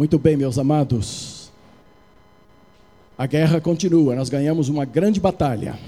Muito 0.00 0.18
bem, 0.18 0.34
meus 0.34 0.58
amados. 0.58 1.52
A 3.18 3.26
guerra 3.26 3.60
continua, 3.60 4.16
nós 4.16 4.30
ganhamos 4.30 4.70
uma 4.70 4.86
grande 4.86 5.20
batalha. 5.20 5.78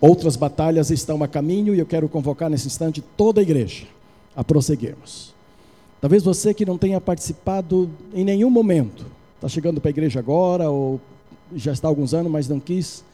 Outras 0.00 0.36
batalhas 0.36 0.88
estão 0.88 1.20
a 1.20 1.26
caminho 1.26 1.74
e 1.74 1.80
eu 1.80 1.84
quero 1.84 2.08
convocar 2.08 2.48
nesse 2.48 2.68
instante 2.68 3.02
toda 3.16 3.40
a 3.40 3.42
igreja 3.42 3.88
a 4.36 4.44
prosseguirmos. 4.44 5.34
Talvez 6.00 6.22
você 6.22 6.54
que 6.54 6.64
não 6.64 6.78
tenha 6.78 7.00
participado 7.00 7.90
em 8.14 8.24
nenhum 8.24 8.50
momento, 8.50 9.04
está 9.34 9.48
chegando 9.48 9.80
para 9.80 9.88
a 9.88 9.90
igreja 9.90 10.20
agora 10.20 10.70
ou 10.70 11.00
já 11.52 11.72
está 11.72 11.88
há 11.88 11.90
alguns 11.90 12.14
anos, 12.14 12.30
mas 12.30 12.48
não 12.48 12.60
quis, 12.60 13.04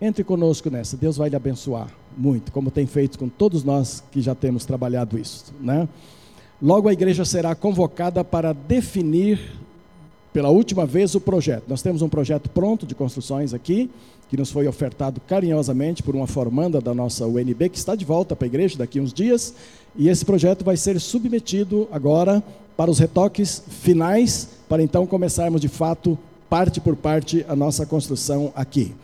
entre 0.00 0.24
conosco 0.24 0.68
nessa. 0.70 0.96
Deus 0.96 1.16
vai 1.16 1.30
lhe 1.30 1.36
abençoar 1.36 1.86
muito, 2.18 2.50
como 2.50 2.68
tem 2.68 2.84
feito 2.88 3.16
com 3.16 3.28
todos 3.28 3.62
nós 3.62 4.02
que 4.10 4.20
já 4.20 4.34
temos 4.34 4.64
trabalhado 4.64 5.16
isso, 5.16 5.54
né? 5.60 5.88
Logo 6.62 6.88
a 6.88 6.92
igreja 6.92 7.24
será 7.24 7.56
convocada 7.56 8.22
para 8.22 8.52
definir 8.52 9.40
pela 10.32 10.48
última 10.48 10.86
vez 10.86 11.12
o 11.12 11.20
projeto. 11.20 11.64
Nós 11.66 11.82
temos 11.82 12.02
um 12.02 12.08
projeto 12.08 12.48
pronto 12.48 12.86
de 12.86 12.94
construções 12.94 13.52
aqui, 13.52 13.90
que 14.30 14.36
nos 14.36 14.52
foi 14.52 14.68
ofertado 14.68 15.20
carinhosamente 15.26 16.04
por 16.04 16.14
uma 16.14 16.28
formanda 16.28 16.80
da 16.80 16.94
nossa 16.94 17.26
UNB, 17.26 17.68
que 17.68 17.78
está 17.78 17.96
de 17.96 18.04
volta 18.04 18.36
para 18.36 18.46
a 18.46 18.48
igreja 18.48 18.78
daqui 18.78 19.00
a 19.00 19.02
uns 19.02 19.12
dias, 19.12 19.52
e 19.96 20.08
esse 20.08 20.24
projeto 20.24 20.64
vai 20.64 20.76
ser 20.76 21.00
submetido 21.00 21.88
agora 21.90 22.40
para 22.76 22.92
os 22.92 23.00
retoques 23.00 23.60
finais, 23.68 24.50
para 24.68 24.84
então 24.84 25.04
começarmos 25.04 25.60
de 25.60 25.68
fato, 25.68 26.16
parte 26.48 26.80
por 26.80 26.94
parte, 26.94 27.44
a 27.48 27.56
nossa 27.56 27.84
construção 27.84 28.52
aqui. 28.54 28.94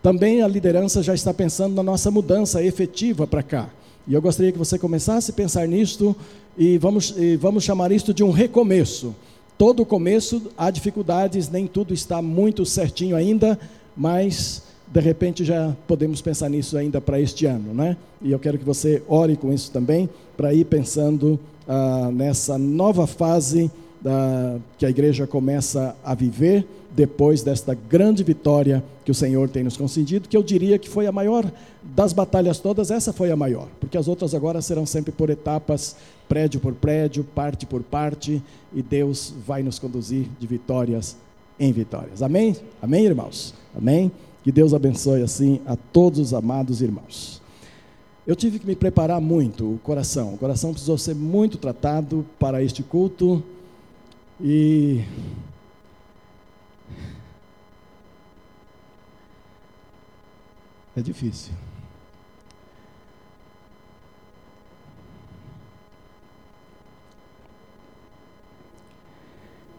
Também 0.00 0.40
a 0.40 0.46
liderança 0.46 1.02
já 1.02 1.14
está 1.14 1.34
pensando 1.34 1.74
na 1.74 1.82
nossa 1.82 2.12
mudança 2.12 2.62
efetiva 2.62 3.26
para 3.26 3.42
cá. 3.42 3.70
E 4.06 4.14
eu 4.14 4.22
gostaria 4.22 4.50
que 4.50 4.58
você 4.58 4.78
começasse 4.78 5.32
a 5.32 5.34
pensar 5.34 5.68
nisto 5.68 6.16
e 6.58 6.76
vamos, 6.76 7.14
e 7.16 7.36
vamos 7.36 7.62
chamar 7.62 7.92
isto 7.92 8.12
de 8.12 8.24
um 8.24 8.32
recomeço. 8.32 9.14
Todo 9.56 9.86
começo 9.86 10.42
há 10.56 10.70
dificuldades, 10.70 11.48
nem 11.48 11.66
tudo 11.66 11.94
está 11.94 12.20
muito 12.20 12.66
certinho 12.66 13.14
ainda, 13.14 13.58
mas 13.96 14.62
de 14.86 15.00
repente 15.00 15.44
já 15.44 15.76
podemos 15.86 16.20
pensar 16.20 16.48
nisso 16.48 16.76
ainda 16.76 17.00
para 17.00 17.20
este 17.20 17.46
ano, 17.46 17.72
né? 17.72 17.96
E 18.20 18.32
eu 18.32 18.38
quero 18.38 18.58
que 18.58 18.64
você 18.64 19.02
ore 19.06 19.36
com 19.36 19.52
isso 19.52 19.70
também, 19.70 20.08
para 20.36 20.52
ir 20.52 20.64
pensando 20.64 21.38
ah, 21.66 22.10
nessa 22.12 22.58
nova 22.58 23.06
fase 23.06 23.70
da, 24.00 24.56
que 24.76 24.86
a 24.86 24.90
igreja 24.90 25.26
começa 25.26 25.94
a 26.04 26.14
viver 26.14 26.66
depois 26.90 27.42
desta 27.42 27.74
grande 27.74 28.24
vitória 28.24 28.82
que 29.04 29.10
o 29.10 29.14
Senhor 29.14 29.48
tem 29.48 29.62
nos 29.62 29.76
concedido, 29.76 30.28
que 30.28 30.36
eu 30.36 30.42
diria 30.42 30.78
que 30.78 30.88
foi 30.88 31.06
a 31.06 31.12
maior 31.12 31.50
das 31.82 32.12
batalhas 32.12 32.58
todas, 32.58 32.90
essa 32.90 33.12
foi 33.12 33.30
a 33.30 33.36
maior, 33.36 33.68
porque 33.78 33.96
as 33.96 34.08
outras 34.08 34.34
agora 34.34 34.60
serão 34.60 34.84
sempre 34.84 35.12
por 35.12 35.30
etapas, 35.30 35.96
prédio 36.28 36.60
por 36.60 36.74
prédio, 36.74 37.24
parte 37.24 37.66
por 37.66 37.82
parte, 37.82 38.42
e 38.72 38.82
Deus 38.82 39.32
vai 39.46 39.62
nos 39.62 39.78
conduzir 39.78 40.26
de 40.38 40.46
vitórias 40.46 41.16
em 41.58 41.72
vitórias. 41.72 42.22
Amém? 42.22 42.56
Amém, 42.80 43.04
irmãos? 43.04 43.54
Amém? 43.76 44.12
Que 44.44 44.52
Deus 44.52 44.72
abençoe 44.72 45.22
assim 45.22 45.60
a 45.66 45.76
todos 45.76 46.18
os 46.18 46.34
amados 46.34 46.80
irmãos. 46.80 47.42
Eu 48.26 48.36
tive 48.36 48.58
que 48.58 48.66
me 48.66 48.76
preparar 48.76 49.20
muito 49.20 49.74
o 49.74 49.78
coração. 49.78 50.34
O 50.34 50.38
coração 50.38 50.70
precisou 50.70 50.98
ser 50.98 51.14
muito 51.14 51.56
tratado 51.56 52.26
para 52.38 52.62
este 52.62 52.82
culto 52.82 53.42
e 54.40 55.02
é 60.94 61.00
difícil. 61.00 61.67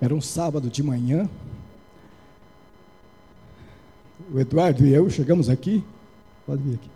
Era 0.02 0.16
um 0.16 0.22
sábado 0.22 0.70
de 0.70 0.82
manhã, 0.82 1.30
o 4.32 4.40
Eduardo 4.40 4.86
e 4.86 4.94
eu 4.94 5.10
chegamos 5.10 5.50
aqui, 5.50 5.84
pode 6.46 6.62
vir 6.62 6.76
aqui. 6.76 6.90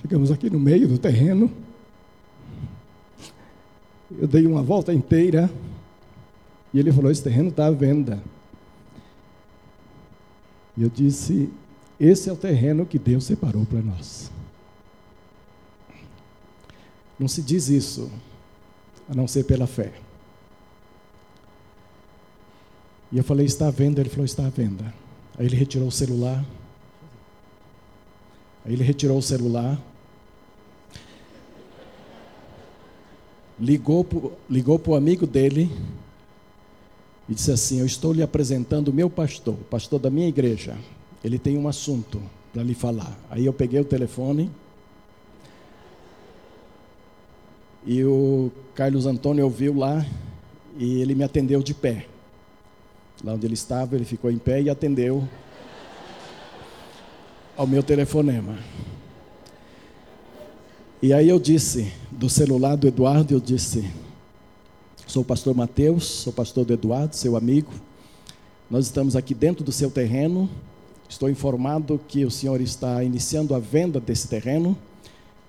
Chegamos 0.00 0.30
aqui 0.30 0.50
no 0.50 0.60
meio 0.60 0.86
do 0.86 0.98
terreno. 0.98 1.50
Eu 4.10 4.28
dei 4.28 4.46
uma 4.46 4.62
volta 4.62 4.92
inteira 4.92 5.50
e 6.72 6.78
ele 6.78 6.92
falou: 6.92 7.10
Esse 7.10 7.22
terreno 7.22 7.48
está 7.48 7.66
à 7.66 7.70
venda. 7.70 8.22
E 10.76 10.82
eu 10.82 10.90
disse: 10.90 11.50
Esse 11.98 12.28
é 12.28 12.32
o 12.32 12.36
terreno 12.36 12.84
que 12.84 12.98
Deus 12.98 13.24
separou 13.24 13.64
para 13.64 13.80
nós. 13.80 14.30
Não 17.18 17.26
se 17.26 17.40
diz 17.40 17.68
isso, 17.68 18.10
a 19.08 19.14
não 19.14 19.26
ser 19.26 19.44
pela 19.44 19.66
fé. 19.66 20.05
E 23.12 23.18
eu 23.18 23.24
falei: 23.24 23.46
Está 23.46 23.68
à 23.68 23.70
venda? 23.70 24.00
Ele 24.00 24.10
falou: 24.10 24.24
Está 24.24 24.46
à 24.46 24.50
venda. 24.50 24.92
Aí 25.38 25.46
ele 25.46 25.56
retirou 25.56 25.88
o 25.88 25.92
celular. 25.92 26.44
Aí 28.64 28.72
ele 28.72 28.82
retirou 28.82 29.18
o 29.18 29.22
celular. 29.22 29.80
Ligou 33.58 34.04
para 34.04 34.30
ligou 34.50 34.80
o 34.84 34.94
amigo 34.94 35.26
dele 35.26 35.70
e 37.28 37.34
disse 37.34 37.52
assim: 37.52 37.80
Eu 37.80 37.86
estou 37.86 38.12
lhe 38.12 38.22
apresentando 38.22 38.88
o 38.88 38.92
meu 38.92 39.08
pastor, 39.08 39.54
o 39.54 39.64
pastor 39.64 39.98
da 39.98 40.10
minha 40.10 40.28
igreja. 40.28 40.76
Ele 41.24 41.38
tem 41.38 41.56
um 41.56 41.68
assunto 41.68 42.20
para 42.52 42.62
lhe 42.62 42.74
falar. 42.74 43.18
Aí 43.30 43.46
eu 43.46 43.52
peguei 43.52 43.80
o 43.80 43.84
telefone 43.84 44.50
e 47.86 48.04
o 48.04 48.50
Carlos 48.74 49.06
Antônio 49.06 49.44
ouviu 49.44 49.76
lá 49.76 50.04
e 50.76 51.00
ele 51.00 51.14
me 51.14 51.22
atendeu 51.22 51.62
de 51.62 51.72
pé. 51.72 52.06
Lá 53.24 53.32
onde 53.32 53.46
ele 53.46 53.54
estava, 53.54 53.96
ele 53.96 54.04
ficou 54.04 54.30
em 54.30 54.38
pé 54.38 54.60
e 54.60 54.68
atendeu 54.68 55.26
ao 57.56 57.66
meu 57.66 57.82
telefonema. 57.82 58.58
E 61.02 61.12
aí 61.12 61.28
eu 61.28 61.38
disse, 61.38 61.92
do 62.10 62.28
celular 62.28 62.76
do 62.76 62.86
Eduardo, 62.86 63.32
eu 63.32 63.40
disse: 63.40 63.90
Sou 65.06 65.22
o 65.22 65.24
pastor 65.24 65.54
Mateus, 65.54 66.04
sou 66.04 66.32
pastor 66.32 66.64
do 66.64 66.74
Eduardo, 66.74 67.16
seu 67.16 67.36
amigo. 67.36 67.72
Nós 68.70 68.86
estamos 68.86 69.16
aqui 69.16 69.34
dentro 69.34 69.64
do 69.64 69.72
seu 69.72 69.90
terreno. 69.90 70.48
Estou 71.08 71.30
informado 71.30 72.00
que 72.08 72.24
o 72.24 72.30
senhor 72.30 72.60
está 72.60 73.02
iniciando 73.02 73.54
a 73.54 73.58
venda 73.58 73.98
desse 73.98 74.28
terreno. 74.28 74.76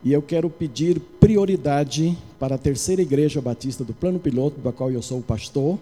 E 0.03 0.13
eu 0.13 0.22
quero 0.22 0.49
pedir 0.49 0.99
prioridade 1.19 2.17
para 2.39 2.55
a 2.55 2.57
terceira 2.57 3.01
igreja 3.01 3.41
batista 3.41 3.84
do 3.84 3.94
Plano 3.94 4.19
Piloto, 4.19 4.61
da 4.61 4.72
qual 4.72 4.91
eu 4.91 5.01
sou 5.01 5.19
o 5.19 5.23
pastor 5.23 5.78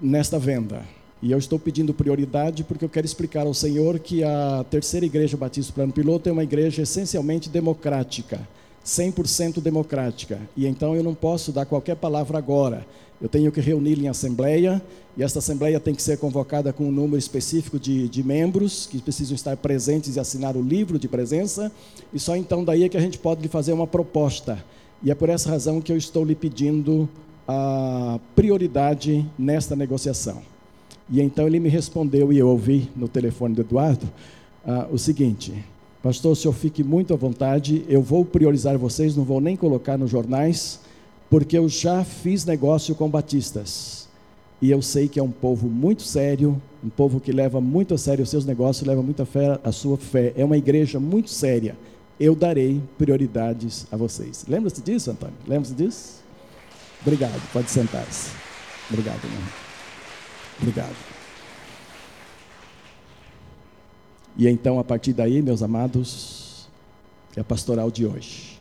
nesta 0.00 0.38
venda. 0.38 0.82
E 1.20 1.32
eu 1.32 1.38
estou 1.38 1.58
pedindo 1.58 1.92
prioridade 1.92 2.62
porque 2.62 2.84
eu 2.84 2.88
quero 2.88 3.06
explicar 3.06 3.46
ao 3.46 3.54
Senhor 3.54 3.98
que 3.98 4.22
a 4.22 4.64
Terceira 4.70 5.04
Igreja 5.04 5.36
Batista 5.36 5.72
Plano 5.72 5.92
Piloto 5.92 6.28
é 6.28 6.32
uma 6.32 6.44
igreja 6.44 6.82
essencialmente 6.82 7.48
democrática, 7.48 8.40
100% 8.86 9.60
democrática. 9.60 10.38
E 10.56 10.66
então 10.66 10.94
eu 10.94 11.02
não 11.02 11.14
posso 11.14 11.50
dar 11.50 11.66
qualquer 11.66 11.96
palavra 11.96 12.38
agora. 12.38 12.86
Eu 13.20 13.28
tenho 13.28 13.50
que 13.50 13.60
reunir 13.60 13.98
em 13.98 14.06
assembleia, 14.06 14.80
e 15.16 15.24
esta 15.24 15.40
assembleia 15.40 15.80
tem 15.80 15.92
que 15.92 16.00
ser 16.00 16.18
convocada 16.18 16.72
com 16.72 16.84
um 16.84 16.92
número 16.92 17.18
específico 17.18 17.76
de, 17.76 18.08
de 18.08 18.22
membros 18.22 18.86
que 18.86 19.02
precisam 19.02 19.34
estar 19.34 19.56
presentes 19.56 20.14
e 20.14 20.20
assinar 20.20 20.56
o 20.56 20.62
livro 20.62 21.00
de 21.00 21.08
presença, 21.08 21.72
e 22.14 22.20
só 22.20 22.36
então 22.36 22.64
daí 22.64 22.84
é 22.84 22.88
que 22.88 22.96
a 22.96 23.00
gente 23.00 23.18
pode 23.18 23.42
lhe 23.42 23.48
fazer 23.48 23.72
uma 23.72 23.88
proposta. 23.88 24.64
E 25.02 25.10
é 25.10 25.16
por 25.16 25.28
essa 25.28 25.50
razão 25.50 25.80
que 25.80 25.90
eu 25.90 25.96
estou 25.96 26.24
lhe 26.24 26.36
pedindo 26.36 27.08
a 27.48 28.20
prioridade 28.36 29.26
nesta 29.38 29.74
negociação. 29.74 30.42
E 31.10 31.22
então 31.22 31.46
ele 31.46 31.58
me 31.58 31.70
respondeu, 31.70 32.30
e 32.30 32.38
eu 32.38 32.48
ouvi 32.48 32.90
no 32.94 33.08
telefone 33.08 33.54
do 33.54 33.62
Eduardo, 33.62 34.06
uh, 34.66 34.92
o 34.92 34.98
seguinte: 34.98 35.64
Pastor, 36.02 36.32
o 36.32 36.36
senhor 36.36 36.52
fique 36.52 36.84
muito 36.84 37.14
à 37.14 37.16
vontade, 37.16 37.84
eu 37.88 38.02
vou 38.02 38.24
priorizar 38.24 38.76
vocês, 38.76 39.16
não 39.16 39.24
vou 39.24 39.40
nem 39.40 39.56
colocar 39.56 39.96
nos 39.96 40.10
jornais, 40.10 40.80
porque 41.30 41.56
eu 41.56 41.66
já 41.68 42.04
fiz 42.04 42.44
negócio 42.44 42.94
com 42.94 43.08
batistas. 43.08 44.06
E 44.60 44.70
eu 44.70 44.82
sei 44.82 45.08
que 45.08 45.20
é 45.20 45.22
um 45.22 45.30
povo 45.30 45.68
muito 45.68 46.02
sério, 46.02 46.60
um 46.84 46.88
povo 46.88 47.20
que 47.20 47.32
leva 47.32 47.60
muito 47.60 47.94
a 47.94 47.98
sério 47.98 48.24
os 48.24 48.28
seus 48.28 48.44
negócios, 48.44 48.86
leva 48.86 49.02
muita 49.02 49.24
fé 49.24 49.58
a 49.62 49.72
sua 49.72 49.96
fé. 49.96 50.32
É 50.36 50.44
uma 50.44 50.58
igreja 50.58 51.00
muito 51.00 51.30
séria. 51.30 51.76
Eu 52.18 52.34
darei 52.34 52.80
prioridades 52.98 53.86
a 53.90 53.96
vocês. 53.96 54.44
Lembra-se 54.48 54.82
disso, 54.82 55.12
Antônio? 55.12 55.36
Lembra-se 55.46 55.74
disso? 55.74 56.27
Obrigado, 57.02 57.40
pode 57.52 57.70
sentar-se. 57.70 58.30
Obrigado, 58.90 59.24
irmão. 59.24 59.48
Obrigado. 60.60 60.96
E 64.36 64.48
então, 64.48 64.78
a 64.78 64.84
partir 64.84 65.12
daí, 65.12 65.42
meus 65.42 65.62
amados, 65.62 66.68
é 67.36 67.40
a 67.40 67.44
pastoral 67.44 67.90
de 67.90 68.06
hoje. 68.06 68.60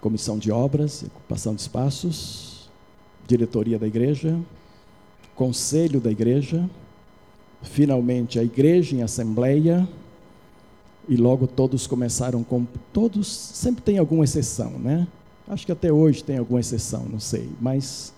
Comissão 0.00 0.38
de 0.38 0.50
obras, 0.52 1.02
ocupação 1.02 1.54
de 1.54 1.62
espaços, 1.62 2.68
diretoria 3.26 3.78
da 3.78 3.86
igreja, 3.86 4.38
conselho 5.34 6.00
da 6.00 6.10
igreja, 6.10 6.68
finalmente 7.62 8.38
a 8.38 8.42
igreja 8.44 8.96
em 8.96 9.02
assembleia, 9.02 9.88
e 11.08 11.16
logo 11.16 11.46
todos 11.46 11.86
começaram 11.86 12.42
com. 12.42 12.66
Todos, 12.92 13.26
sempre 13.28 13.82
tem 13.82 13.98
alguma 13.98 14.24
exceção, 14.24 14.70
né? 14.78 15.06
Acho 15.46 15.66
que 15.66 15.72
até 15.72 15.92
hoje 15.92 16.24
tem 16.24 16.38
alguma 16.38 16.60
exceção, 16.60 17.04
não 17.10 17.20
sei, 17.20 17.48
mas 17.60 18.14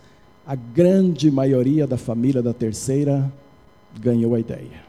a 0.47 0.55
grande 0.55 1.31
maioria 1.31 1.87
da 1.87 1.99
família 1.99 2.41
da 2.41 2.55
terceira 2.55 3.33
ganhou 3.99 4.35
a 4.35 4.41
ideia. 4.41 4.85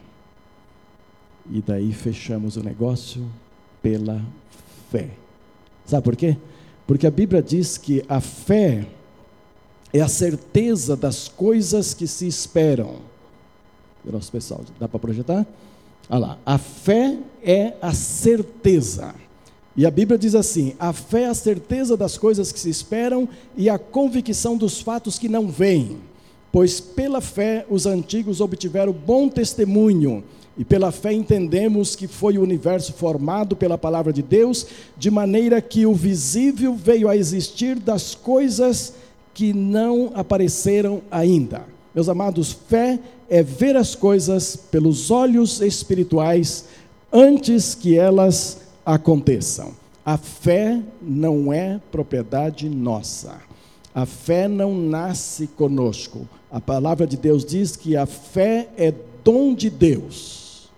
E 1.49 1.61
daí 1.61 1.91
fechamos 1.93 2.57
o 2.57 2.63
negócio 2.63 3.25
pela 3.81 4.21
fé. 4.91 5.09
Sabe 5.85 6.03
por 6.03 6.15
quê? 6.15 6.37
Porque 6.85 7.07
a 7.07 7.11
Bíblia 7.11 7.41
diz 7.41 7.77
que 7.77 8.03
a 8.07 8.21
fé 8.21 8.85
é 9.91 10.01
a 10.01 10.07
certeza 10.07 10.95
das 10.95 11.27
coisas 11.27 11.93
que 11.93 12.05
se 12.05 12.27
esperam. 12.27 12.97
Nosso 14.05 14.31
pessoal, 14.31 14.63
dá 14.79 14.87
para 14.87 14.99
projetar? 14.99 15.45
Olha 16.09 16.19
lá, 16.19 16.37
a 16.45 16.57
fé 16.57 17.17
é 17.43 17.73
a 17.81 17.93
certeza. 17.93 19.13
E 19.77 19.85
a 19.85 19.91
Bíblia 19.91 20.17
diz 20.17 20.33
assim: 20.33 20.73
a 20.79 20.91
fé 20.91 21.21
é 21.21 21.27
a 21.27 21.35
certeza 21.35 21.95
das 21.95 22.17
coisas 22.17 22.51
que 22.51 22.59
se 22.59 22.69
esperam 22.69 23.29
e 23.55 23.69
a 23.69 23.77
convicção 23.77 24.57
dos 24.57 24.81
fatos 24.81 25.19
que 25.19 25.29
não 25.29 25.47
vêm. 25.47 25.99
Pois 26.51 26.79
pela 26.79 27.21
fé 27.21 27.63
os 27.69 27.85
antigos 27.85 28.41
obtiveram 28.41 28.91
bom 28.91 29.29
testemunho. 29.29 30.23
E 30.57 30.65
pela 30.65 30.91
fé 30.91 31.13
entendemos 31.13 31.95
que 31.95 32.07
foi 32.07 32.39
o 32.39 32.41
universo 32.41 32.91
formado 32.93 33.55
pela 33.55 33.77
palavra 33.77 34.11
de 34.11 34.23
Deus, 34.23 34.65
de 34.97 35.11
maneira 35.11 35.61
que 35.61 35.85
o 35.85 35.93
visível 35.93 36.73
veio 36.73 37.07
a 37.07 37.15
existir 37.15 37.75
das 37.75 38.15
coisas 38.15 38.93
que 39.35 39.53
não 39.53 40.11
apareceram 40.15 41.03
ainda. 41.11 41.63
Meus 41.93 42.09
amados, 42.09 42.57
fé 42.67 42.99
é 43.29 43.43
ver 43.43 43.75
as 43.75 43.93
coisas 43.93 44.55
pelos 44.55 45.11
olhos 45.11 45.61
espirituais 45.61 46.65
antes 47.13 47.75
que 47.75 47.95
elas 47.95 48.66
aconteçam. 48.87 49.73
A 50.05 50.17
fé 50.17 50.81
não 51.01 51.51
é 51.51 51.81
propriedade 51.91 52.69
nossa. 52.69 53.41
A 53.93 54.05
fé 54.05 54.47
não 54.47 54.73
nasce 54.73 55.47
conosco. 55.47 56.25
A 56.49 56.61
palavra 56.61 57.05
de 57.05 57.17
Deus 57.17 57.43
diz 57.43 57.75
que 57.75 57.97
a 57.97 58.05
fé 58.05 58.69
é 58.77 58.93
dom 59.23 59.53
de 59.53 59.69
Deus. 59.69 60.69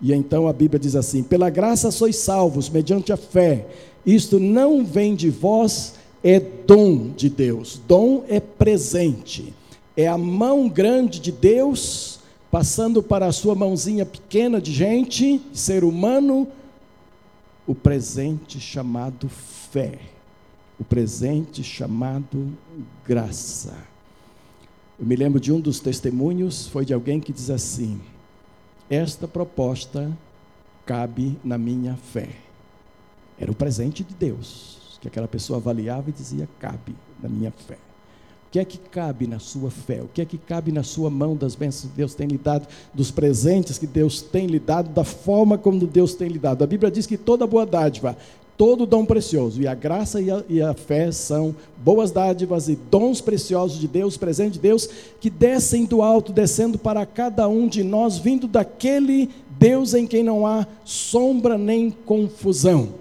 E 0.00 0.14
então 0.14 0.48
a 0.48 0.52
Bíblia 0.54 0.80
diz 0.80 0.96
assim: 0.96 1.22
pela 1.22 1.50
graça 1.50 1.90
sois 1.90 2.16
salvos, 2.16 2.70
mediante 2.70 3.12
a 3.12 3.16
fé. 3.18 3.66
Isto 4.06 4.40
não 4.40 4.82
vem 4.86 5.14
de 5.14 5.28
vós, 5.28 5.94
é 6.24 6.40
dom 6.40 7.10
de 7.14 7.28
Deus. 7.28 7.78
Dom 7.86 8.24
é 8.28 8.40
presente. 8.40 9.52
É 9.94 10.06
a 10.06 10.16
mão 10.16 10.68
grande 10.68 11.20
de 11.20 11.32
Deus 11.32 12.20
passando 12.50 13.02
para 13.02 13.26
a 13.26 13.32
sua 13.32 13.54
mãozinha 13.54 14.06
pequena 14.06 14.58
de 14.58 14.72
gente, 14.72 15.38
ser 15.52 15.84
humano, 15.84 16.48
o 17.68 17.74
presente 17.74 18.58
chamado 18.58 19.28
fé, 19.28 20.00
o 20.80 20.84
presente 20.84 21.62
chamado 21.62 22.56
graça. 23.06 23.76
Eu 24.98 25.04
me 25.04 25.14
lembro 25.14 25.38
de 25.38 25.52
um 25.52 25.60
dos 25.60 25.78
testemunhos, 25.78 26.66
foi 26.66 26.86
de 26.86 26.94
alguém 26.94 27.20
que 27.20 27.30
diz 27.30 27.50
assim: 27.50 28.00
Esta 28.88 29.28
proposta 29.28 30.10
cabe 30.86 31.38
na 31.44 31.58
minha 31.58 31.94
fé. 31.94 32.30
Era 33.38 33.52
o 33.52 33.54
presente 33.54 34.02
de 34.02 34.14
Deus, 34.14 34.98
que 35.02 35.06
aquela 35.06 35.28
pessoa 35.28 35.58
avaliava 35.58 36.08
e 36.08 36.12
dizia: 36.12 36.48
cabe 36.58 36.96
na 37.22 37.28
minha 37.28 37.50
fé. 37.52 37.76
O 38.48 38.50
que 38.50 38.58
é 38.58 38.64
que 38.64 38.78
cabe 38.78 39.26
na 39.26 39.38
sua 39.38 39.70
fé? 39.70 40.00
O 40.00 40.08
que 40.08 40.22
é 40.22 40.24
que 40.24 40.38
cabe 40.38 40.72
na 40.72 40.82
sua 40.82 41.10
mão 41.10 41.36
das 41.36 41.54
bênçãos 41.54 41.90
que 41.90 41.96
Deus 41.98 42.14
tem 42.14 42.26
lhe 42.26 42.38
dado, 42.38 42.66
dos 42.94 43.10
presentes 43.10 43.76
que 43.76 43.86
Deus 43.86 44.22
tem 44.22 44.46
lhe 44.46 44.58
dado, 44.58 44.88
da 44.88 45.04
forma 45.04 45.58
como 45.58 45.86
Deus 45.86 46.14
tem 46.14 46.28
lhe 46.28 46.38
dado? 46.38 46.64
A 46.64 46.66
Bíblia 46.66 46.90
diz 46.90 47.06
que 47.06 47.18
toda 47.18 47.46
boa 47.46 47.66
dádiva, 47.66 48.16
todo 48.56 48.86
dom 48.86 49.04
precioso, 49.04 49.60
e 49.60 49.66
a 49.66 49.74
graça 49.74 50.18
e 50.18 50.30
a, 50.30 50.42
e 50.48 50.62
a 50.62 50.72
fé 50.72 51.12
são 51.12 51.54
boas 51.76 52.10
dádivas 52.10 52.70
e 52.70 52.78
dons 52.90 53.20
preciosos 53.20 53.78
de 53.78 53.86
Deus, 53.86 54.16
presente 54.16 54.54
de 54.54 54.60
Deus, 54.60 54.88
que 55.20 55.28
descem 55.28 55.84
do 55.84 56.00
alto, 56.00 56.32
descendo 56.32 56.78
para 56.78 57.04
cada 57.04 57.46
um 57.48 57.68
de 57.68 57.84
nós, 57.84 58.16
vindo 58.16 58.48
daquele 58.48 59.28
Deus 59.58 59.92
em 59.92 60.06
quem 60.06 60.22
não 60.22 60.46
há 60.46 60.66
sombra 60.86 61.58
nem 61.58 61.90
confusão. 61.90 62.94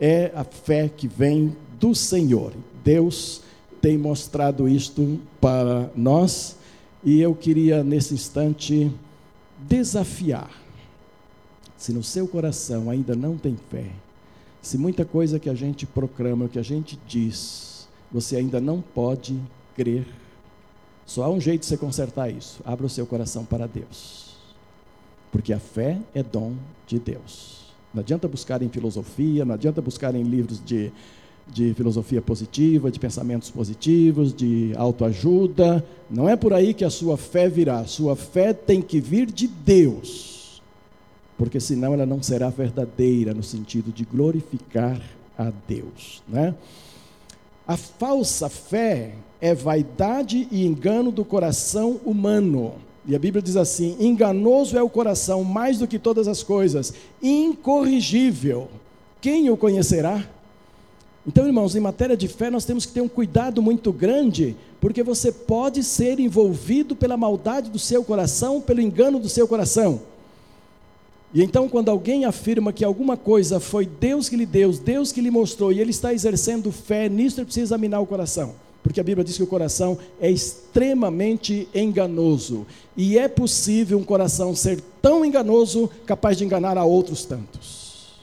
É 0.00 0.32
a 0.34 0.42
fé 0.42 0.90
que 0.94 1.06
vem 1.06 1.54
do 1.78 1.94
Senhor. 1.94 2.52
Deus 2.82 3.46
tem 3.80 3.98
mostrado 3.98 4.68
isto 4.68 5.20
para 5.40 5.90
nós 5.94 6.56
e 7.04 7.20
eu 7.20 7.34
queria 7.34 7.82
nesse 7.82 8.14
instante 8.14 8.92
desafiar. 9.66 10.50
Se 11.76 11.92
no 11.92 12.02
seu 12.02 12.26
coração 12.26 12.90
ainda 12.90 13.14
não 13.14 13.36
tem 13.36 13.56
fé, 13.70 13.86
se 14.60 14.76
muita 14.76 15.04
coisa 15.04 15.38
que 15.38 15.48
a 15.48 15.54
gente 15.54 15.86
proclama, 15.86 16.48
que 16.48 16.58
a 16.58 16.62
gente 16.62 16.98
diz, 17.06 17.88
você 18.10 18.36
ainda 18.36 18.60
não 18.60 18.80
pode 18.80 19.38
crer, 19.76 20.06
só 21.06 21.24
há 21.24 21.30
um 21.30 21.40
jeito 21.40 21.62
de 21.62 21.66
você 21.68 21.76
consertar 21.76 22.30
isso. 22.30 22.60
Abra 22.66 22.84
o 22.84 22.90
seu 22.90 23.06
coração 23.06 23.42
para 23.42 23.66
Deus. 23.66 24.36
Porque 25.32 25.54
a 25.54 25.58
fé 25.58 25.98
é 26.14 26.22
dom 26.22 26.54
de 26.86 26.98
Deus. 26.98 27.72
Não 27.94 28.00
adianta 28.02 28.28
buscar 28.28 28.62
em 28.62 28.68
filosofia, 28.68 29.44
não 29.44 29.54
adianta 29.54 29.80
buscar 29.80 30.14
em 30.14 30.22
livros 30.22 30.62
de 30.62 30.92
de 31.52 31.74
filosofia 31.74 32.20
positiva, 32.20 32.90
de 32.90 32.98
pensamentos 32.98 33.50
positivos, 33.50 34.32
de 34.32 34.72
autoajuda. 34.76 35.84
Não 36.10 36.28
é 36.28 36.36
por 36.36 36.52
aí 36.52 36.74
que 36.74 36.84
a 36.84 36.90
sua 36.90 37.16
fé 37.16 37.48
virá. 37.48 37.84
Sua 37.86 38.14
fé 38.14 38.52
tem 38.52 38.82
que 38.82 39.00
vir 39.00 39.26
de 39.26 39.46
Deus. 39.46 40.62
Porque 41.36 41.60
senão 41.60 41.94
ela 41.94 42.06
não 42.06 42.22
será 42.22 42.50
verdadeira 42.50 43.32
no 43.32 43.42
sentido 43.42 43.92
de 43.92 44.04
glorificar 44.04 45.00
a 45.38 45.52
Deus, 45.68 46.22
né? 46.28 46.54
A 47.66 47.76
falsa 47.76 48.48
fé 48.48 49.12
é 49.40 49.54
vaidade 49.54 50.48
e 50.50 50.66
engano 50.66 51.12
do 51.12 51.24
coração 51.24 52.00
humano. 52.04 52.74
E 53.06 53.14
a 53.14 53.18
Bíblia 53.18 53.42
diz 53.42 53.56
assim: 53.56 53.96
enganoso 54.00 54.76
é 54.76 54.82
o 54.82 54.88
coração 54.88 55.44
mais 55.44 55.78
do 55.78 55.86
que 55.86 55.98
todas 55.98 56.26
as 56.26 56.42
coisas, 56.42 56.92
incorrigível. 57.22 58.68
Quem 59.20 59.48
o 59.50 59.56
conhecerá? 59.56 60.24
Então, 61.26 61.46
irmãos, 61.46 61.76
em 61.76 61.80
matéria 61.80 62.16
de 62.16 62.26
fé, 62.26 62.48
nós 62.48 62.64
temos 62.64 62.86
que 62.86 62.92
ter 62.92 63.00
um 63.00 63.08
cuidado 63.08 63.60
muito 63.60 63.92
grande, 63.92 64.56
porque 64.80 65.02
você 65.02 65.30
pode 65.30 65.82
ser 65.82 66.18
envolvido 66.18 66.96
pela 66.96 67.16
maldade 67.16 67.70
do 67.70 67.78
seu 67.78 68.02
coração, 68.02 68.60
pelo 68.60 68.80
engano 68.80 69.18
do 69.18 69.28
seu 69.28 69.46
coração. 69.46 70.00
E 71.34 71.42
então, 71.42 71.68
quando 71.68 71.90
alguém 71.90 72.24
afirma 72.24 72.72
que 72.72 72.84
alguma 72.84 73.16
coisa 73.16 73.60
foi 73.60 73.84
Deus 73.84 74.28
que 74.28 74.36
lhe 74.36 74.46
deu, 74.46 74.72
Deus 74.72 75.12
que 75.12 75.20
lhe 75.20 75.30
mostrou, 75.30 75.70
e 75.70 75.80
ele 75.80 75.90
está 75.90 76.14
exercendo 76.14 76.72
fé, 76.72 77.08
nisso 77.08 77.38
ele 77.38 77.44
precisa 77.44 77.66
examinar 77.66 78.00
o 78.00 78.06
coração. 78.06 78.54
Porque 78.82 79.00
a 79.00 79.04
Bíblia 79.04 79.24
diz 79.24 79.36
que 79.36 79.42
o 79.42 79.46
coração 79.46 79.98
é 80.18 80.30
extremamente 80.30 81.68
enganoso. 81.74 82.66
E 82.96 83.18
é 83.18 83.28
possível 83.28 83.98
um 83.98 84.04
coração 84.04 84.54
ser 84.54 84.80
tão 85.02 85.22
enganoso, 85.24 85.90
capaz 86.06 86.38
de 86.38 86.44
enganar 86.44 86.78
a 86.78 86.84
outros 86.84 87.26
tantos. 87.26 88.18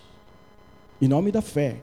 Em 0.99 1.07
nome 1.07 1.31
da 1.31 1.41
fé, 1.41 1.77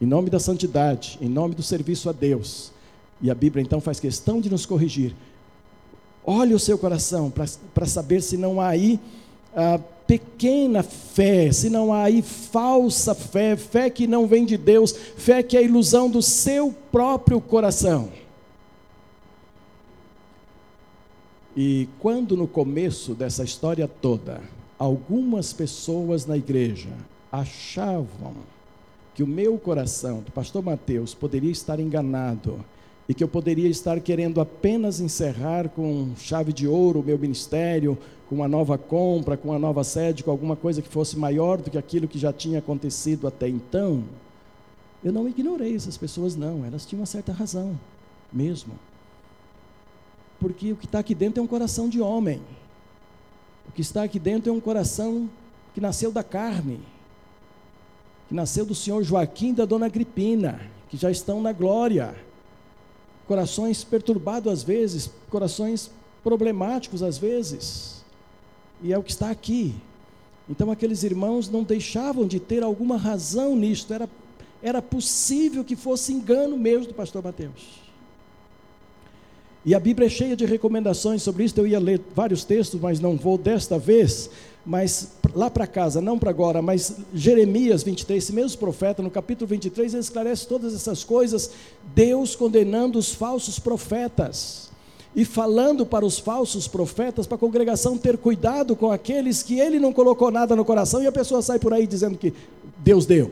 em 0.00 0.06
nome 0.06 0.28
da 0.30 0.38
santidade, 0.38 1.18
em 1.20 1.28
nome 1.28 1.54
do 1.54 1.62
serviço 1.62 2.08
a 2.08 2.12
Deus. 2.12 2.72
E 3.20 3.30
a 3.30 3.34
Bíblia 3.34 3.62
então 3.62 3.80
faz 3.80 3.98
questão 3.98 4.40
de 4.40 4.50
nos 4.50 4.66
corrigir. 4.66 5.14
Olhe 6.24 6.54
o 6.54 6.58
seu 6.58 6.76
coração 6.76 7.30
para 7.30 7.86
saber 7.86 8.20
se 8.20 8.36
não 8.36 8.60
há 8.60 8.68
aí 8.68 9.00
ah, 9.54 9.80
pequena 10.06 10.82
fé, 10.82 11.50
se 11.50 11.70
não 11.70 11.92
há 11.92 12.04
aí 12.04 12.20
falsa 12.20 13.14
fé, 13.14 13.56
fé 13.56 13.88
que 13.88 14.06
não 14.06 14.26
vem 14.26 14.44
de 14.44 14.56
Deus, 14.56 14.92
fé 14.92 15.42
que 15.42 15.56
é 15.56 15.60
a 15.60 15.62
ilusão 15.62 16.10
do 16.10 16.20
seu 16.20 16.74
próprio 16.92 17.40
coração. 17.40 18.10
E 21.56 21.88
quando 21.98 22.36
no 22.36 22.46
começo 22.46 23.14
dessa 23.14 23.42
história 23.42 23.88
toda, 23.88 24.42
algumas 24.78 25.54
pessoas 25.54 26.26
na 26.26 26.36
igreja 26.36 26.90
achavam 27.32 28.34
que 29.16 29.22
o 29.22 29.26
meu 29.26 29.56
coração, 29.56 30.20
do 30.20 30.30
pastor 30.30 30.62
Mateus, 30.62 31.14
poderia 31.14 31.50
estar 31.50 31.80
enganado 31.80 32.62
e 33.08 33.14
que 33.14 33.24
eu 33.24 33.28
poderia 33.28 33.66
estar 33.66 33.98
querendo 33.98 34.42
apenas 34.42 35.00
encerrar 35.00 35.70
com 35.70 36.14
chave 36.18 36.52
de 36.52 36.68
ouro 36.68 37.00
o 37.00 37.02
meu 37.02 37.18
ministério, 37.18 37.96
com 38.28 38.34
uma 38.34 38.46
nova 38.46 38.76
compra, 38.76 39.34
com 39.34 39.48
uma 39.48 39.58
nova 39.58 39.82
sede, 39.84 40.22
com 40.22 40.30
alguma 40.30 40.54
coisa 40.54 40.82
que 40.82 40.88
fosse 40.90 41.18
maior 41.18 41.56
do 41.62 41.70
que 41.70 41.78
aquilo 41.78 42.06
que 42.06 42.18
já 42.18 42.30
tinha 42.30 42.58
acontecido 42.58 43.26
até 43.26 43.48
então, 43.48 44.04
eu 45.02 45.14
não 45.14 45.26
ignorei 45.26 45.74
essas 45.74 45.96
pessoas, 45.96 46.36
não, 46.36 46.62
elas 46.66 46.84
tinham 46.84 47.00
uma 47.00 47.06
certa 47.06 47.32
razão, 47.32 47.74
mesmo. 48.30 48.74
Porque 50.38 50.72
o 50.72 50.76
que 50.76 50.84
está 50.84 50.98
aqui 50.98 51.14
dentro 51.14 51.40
é 51.40 51.42
um 51.42 51.46
coração 51.46 51.88
de 51.88 52.02
homem, 52.02 52.42
o 53.66 53.72
que 53.72 53.80
está 53.80 54.02
aqui 54.02 54.18
dentro 54.18 54.50
é 54.50 54.52
um 54.52 54.60
coração 54.60 55.26
que 55.72 55.80
nasceu 55.80 56.12
da 56.12 56.22
carne 56.22 56.80
que 58.28 58.34
nasceu 58.34 58.64
do 58.64 58.74
senhor 58.74 59.02
Joaquim 59.02 59.50
e 59.50 59.54
da 59.54 59.64
dona 59.64 59.86
Agripina, 59.86 60.60
que 60.88 60.96
já 60.96 61.10
estão 61.10 61.40
na 61.40 61.52
glória. 61.52 62.14
Corações 63.26 63.84
perturbados 63.84 64.52
às 64.52 64.62
vezes, 64.62 65.10
corações 65.30 65.90
problemáticos 66.22 67.02
às 67.02 67.18
vezes. 67.18 68.04
E 68.82 68.92
é 68.92 68.98
o 68.98 69.02
que 69.02 69.10
está 69.10 69.30
aqui. 69.30 69.74
Então 70.48 70.70
aqueles 70.70 71.02
irmãos 71.02 71.48
não 71.48 71.62
deixavam 71.62 72.26
de 72.26 72.38
ter 72.38 72.62
alguma 72.62 72.96
razão 72.96 73.56
nisto, 73.56 73.92
era, 73.92 74.08
era 74.62 74.80
possível 74.80 75.64
que 75.64 75.74
fosse 75.74 76.12
engano 76.12 76.56
mesmo 76.56 76.86
do 76.86 76.94
pastor 76.94 77.22
Mateus. 77.22 77.86
E 79.64 79.74
a 79.74 79.80
Bíblia 79.80 80.06
é 80.06 80.08
cheia 80.08 80.36
de 80.36 80.46
recomendações 80.46 81.24
sobre 81.24 81.42
isso. 81.42 81.58
Eu 81.58 81.66
ia 81.66 81.80
ler 81.80 82.00
vários 82.14 82.44
textos, 82.44 82.80
mas 82.80 83.00
não 83.00 83.16
vou 83.16 83.36
desta 83.36 83.76
vez. 83.76 84.30
Mas 84.64 85.15
lá 85.36 85.50
para 85.50 85.66
casa, 85.66 86.00
não 86.00 86.18
para 86.18 86.30
agora, 86.30 86.62
mas 86.62 86.96
Jeremias 87.12 87.82
23, 87.82 88.24
esse 88.24 88.32
mesmo 88.32 88.58
profeta, 88.58 89.02
no 89.02 89.10
capítulo 89.10 89.46
23, 89.46 89.92
ele 89.92 90.00
esclarece 90.00 90.48
todas 90.48 90.74
essas 90.74 91.04
coisas. 91.04 91.50
Deus 91.94 92.34
condenando 92.34 92.98
os 92.98 93.12
falsos 93.12 93.58
profetas 93.58 94.70
e 95.14 95.26
falando 95.26 95.84
para 95.84 96.06
os 96.06 96.18
falsos 96.18 96.66
profetas, 96.66 97.26
para 97.26 97.36
a 97.36 97.38
congregação 97.38 97.98
ter 97.98 98.16
cuidado 98.16 98.74
com 98.74 98.90
aqueles 98.90 99.42
que 99.42 99.60
ele 99.60 99.78
não 99.78 99.92
colocou 99.92 100.30
nada 100.30 100.56
no 100.56 100.64
coração 100.64 101.02
e 101.02 101.06
a 101.06 101.12
pessoa 101.12 101.42
sai 101.42 101.58
por 101.58 101.74
aí 101.74 101.86
dizendo 101.86 102.16
que 102.16 102.32
Deus 102.78 103.04
deu. 103.04 103.30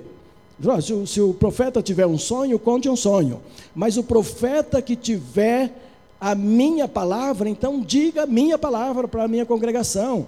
Se 1.06 1.22
o 1.22 1.32
profeta 1.32 1.80
tiver 1.82 2.06
um 2.06 2.18
sonho, 2.18 2.58
conte 2.58 2.86
um 2.86 2.96
sonho. 2.96 3.40
Mas 3.74 3.96
o 3.96 4.04
profeta 4.04 4.82
que 4.82 4.94
tiver 4.94 5.72
a 6.20 6.34
minha 6.34 6.86
palavra, 6.86 7.48
então 7.48 7.80
diga 7.80 8.24
a 8.24 8.26
minha 8.26 8.58
palavra 8.58 9.08
para 9.08 9.24
a 9.24 9.28
minha 9.28 9.46
congregação. 9.46 10.26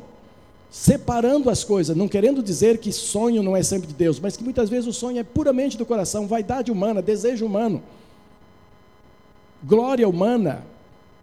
Separando 0.77 1.49
as 1.49 1.65
coisas, 1.65 1.97
não 1.97 2.07
querendo 2.07 2.43
dizer 2.43 2.77
que 2.77 2.93
sonho 2.93 3.43
não 3.43 3.57
é 3.57 3.63
sempre 3.63 3.87
de 3.87 3.95
Deus, 3.95 4.21
mas 4.21 4.37
que 4.37 4.45
muitas 4.45 4.69
vezes 4.69 4.87
o 4.87 4.93
sonho 4.93 5.19
é 5.19 5.25
puramente 5.25 5.79
do 5.79 5.87
coração, 5.87 6.27
vaidade 6.27 6.71
humana, 6.71 7.01
desejo 7.01 7.47
humano, 7.47 7.83
glória 9.65 10.07
humana, 10.07 10.67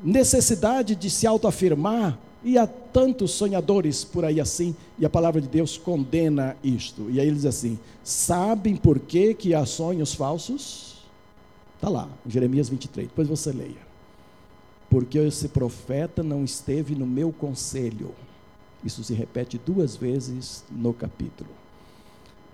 necessidade 0.04 0.96
de 0.96 1.08
se 1.08 1.28
autoafirmar, 1.28 2.18
e 2.44 2.58
há 2.58 2.66
tantos 2.66 3.30
sonhadores 3.30 4.04
por 4.04 4.26
aí 4.26 4.42
assim, 4.42 4.76
e 4.98 5.06
a 5.06 5.10
palavra 5.10 5.40
de 5.40 5.48
Deus 5.48 5.78
condena 5.78 6.58
isto. 6.64 7.08
E 7.12 7.20
aí 7.20 7.28
ele 7.28 7.36
diz 7.36 7.46
assim: 7.46 7.78
sabem 8.04 8.76
por 8.76 8.98
que, 8.98 9.36
que 9.36 9.54
há 9.54 9.68
sonhos 9.68 10.16
falsos? 10.16 10.96
Está 11.76 11.90
lá, 11.90 12.10
Jeremias 12.28 12.70
23, 12.70 13.08
depois 13.08 13.28
você 13.28 13.52
leia 13.52 13.94
porque 14.90 15.18
esse 15.18 15.48
profeta 15.48 16.22
não 16.22 16.44
esteve 16.44 16.94
no 16.94 17.08
meu 17.08 17.32
conselho. 17.32 18.14
Isso 18.84 19.04
se 19.04 19.14
repete 19.14 19.60
duas 19.64 19.96
vezes 19.96 20.64
no 20.72 20.94
capítulo. 20.94 21.50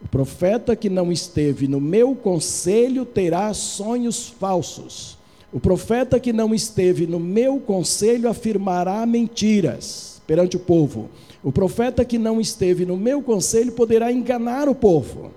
O 0.03 0.07
profeta 0.07 0.75
que 0.75 0.89
não 0.89 1.11
esteve 1.11 1.67
no 1.67 1.81
meu 1.81 2.15
conselho 2.15 3.05
terá 3.05 3.53
sonhos 3.53 4.29
falsos. 4.29 5.17
O 5.51 5.59
profeta 5.59 6.19
que 6.19 6.31
não 6.31 6.53
esteve 6.53 7.07
no 7.07 7.19
meu 7.19 7.59
conselho 7.59 8.29
afirmará 8.29 9.05
mentiras 9.05 10.21
perante 10.27 10.55
o 10.55 10.59
povo. 10.59 11.09
O 11.43 11.51
profeta 11.51 12.05
que 12.05 12.17
não 12.17 12.39
esteve 12.39 12.85
no 12.85 12.95
meu 12.95 13.21
conselho 13.21 13.71
poderá 13.71 14.11
enganar 14.11 14.69
o 14.69 14.75
povo. 14.75 15.31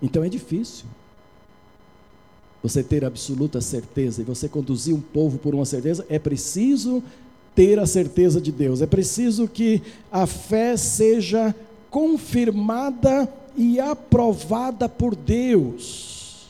Então 0.00 0.22
é 0.22 0.28
difícil 0.28 0.84
você 2.62 2.82
ter 2.82 3.04
absoluta 3.04 3.60
certeza 3.60 4.20
e 4.20 4.24
você 4.24 4.48
conduzir 4.48 4.94
um 4.94 5.00
povo 5.00 5.38
por 5.38 5.54
uma 5.54 5.64
certeza, 5.64 6.06
é 6.08 6.18
preciso 6.18 7.02
ter 7.54 7.78
a 7.78 7.86
certeza 7.86 8.40
de 8.40 8.50
Deus, 8.50 8.80
é 8.80 8.86
preciso 8.86 9.46
que 9.46 9.82
a 10.10 10.26
fé 10.26 10.76
seja 10.76 11.54
confirmada 11.90 13.28
e 13.56 13.78
aprovada 13.78 14.88
por 14.88 15.14
Deus. 15.14 16.48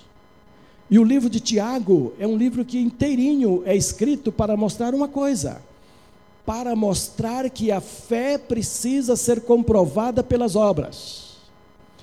E 0.89 0.99
o 0.99 1.05
livro 1.05 1.31
de 1.31 1.41
Tiago 1.41 2.13
é 2.19 2.27
um 2.27 2.37
livro 2.37 2.65
que 2.65 2.79
inteirinho 2.79 3.63
é 3.65 3.75
escrito 3.75 4.31
para 4.31 4.57
mostrar 4.57 4.95
uma 4.95 5.09
coisa: 5.09 5.63
para 6.45 6.77
mostrar 6.77 7.49
que 7.51 7.73
a 7.73 7.81
fé 7.81 8.37
precisa 8.37 9.17
ser 9.17 9.41
comprovada 9.41 10.23
pelas 10.23 10.55
obras. 10.55 11.33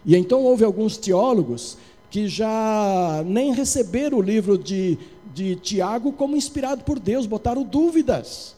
E 0.06 0.16
então 0.16 0.44
houve 0.44 0.64
alguns 0.64 0.98
teólogos 0.98 1.78
que 2.10 2.28
já 2.28 3.24
nem 3.26 3.54
receberam 3.54 4.18
o 4.18 4.22
livro 4.22 4.58
de, 4.58 4.98
de 5.34 5.56
Tiago 5.56 6.12
como 6.12 6.36
inspirado 6.36 6.84
por 6.84 7.00
Deus, 7.00 7.28
botaram 7.28 7.64
dúvidas, 7.64 8.56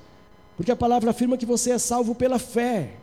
porque 0.55 0.71
a 0.71 0.75
palavra 0.75 1.11
afirma 1.11 1.37
que 1.37 1.45
você 1.45 1.71
é 1.71 1.77
salvo 1.77 2.13
pela 2.13 2.39
fé 2.39 2.93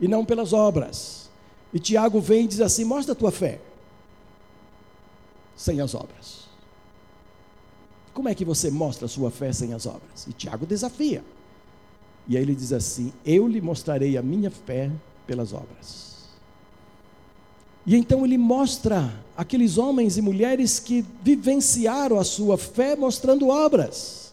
e 0.00 0.08
não 0.08 0.24
pelas 0.24 0.52
obras. 0.52 1.30
E 1.72 1.78
Tiago 1.78 2.20
vem 2.20 2.44
e 2.44 2.48
diz 2.48 2.60
assim: 2.60 2.84
mostra 2.84 3.12
a 3.12 3.16
tua 3.16 3.30
fé, 3.30 3.60
sem 5.56 5.80
as 5.80 5.94
obras. 5.94 6.44
Como 8.12 8.28
é 8.28 8.34
que 8.34 8.44
você 8.44 8.70
mostra 8.70 9.06
a 9.06 9.08
sua 9.08 9.30
fé 9.30 9.52
sem 9.52 9.74
as 9.74 9.86
obras? 9.86 10.26
E 10.28 10.32
Tiago 10.32 10.64
desafia. 10.64 11.24
E 12.28 12.36
aí 12.36 12.42
ele 12.42 12.54
diz 12.54 12.72
assim: 12.72 13.12
Eu 13.24 13.46
lhe 13.48 13.60
mostrarei 13.60 14.16
a 14.16 14.22
minha 14.22 14.50
fé 14.50 14.90
pelas 15.26 15.52
obras. 15.52 16.14
E 17.86 17.96
então 17.96 18.24
ele 18.24 18.38
mostra 18.38 19.12
aqueles 19.36 19.76
homens 19.76 20.16
e 20.16 20.22
mulheres 20.22 20.78
que 20.78 21.04
vivenciaram 21.22 22.18
a 22.18 22.24
sua 22.24 22.56
fé 22.56 22.96
mostrando 22.96 23.48
obras. 23.48 24.23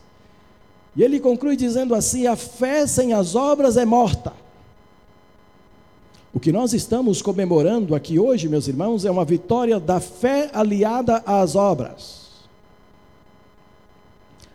E 0.96 1.04
ele 1.04 1.20
conclui 1.20 1.56
dizendo 1.56 1.96
assim: 1.96 2.28
a 2.28 2.36
fé 2.36 2.86
sem 2.86 3.14
as 3.14 3.36
obras 3.36 3.78
é 3.78 3.86
morta. 3.86 4.34
O 6.34 6.40
que 6.40 6.52
nós 6.52 6.74
estamos 6.74 7.22
comemorando 7.22 7.94
aqui 7.94 8.18
hoje, 8.18 8.48
meus 8.48 8.68
irmãos, 8.68 9.04
é 9.04 9.12
uma 9.12 9.26
vitória 9.26 9.80
da 9.80 10.00
fé 10.00 10.50
aliada 10.54 11.18
às 11.26 11.56
obras. 11.56 12.22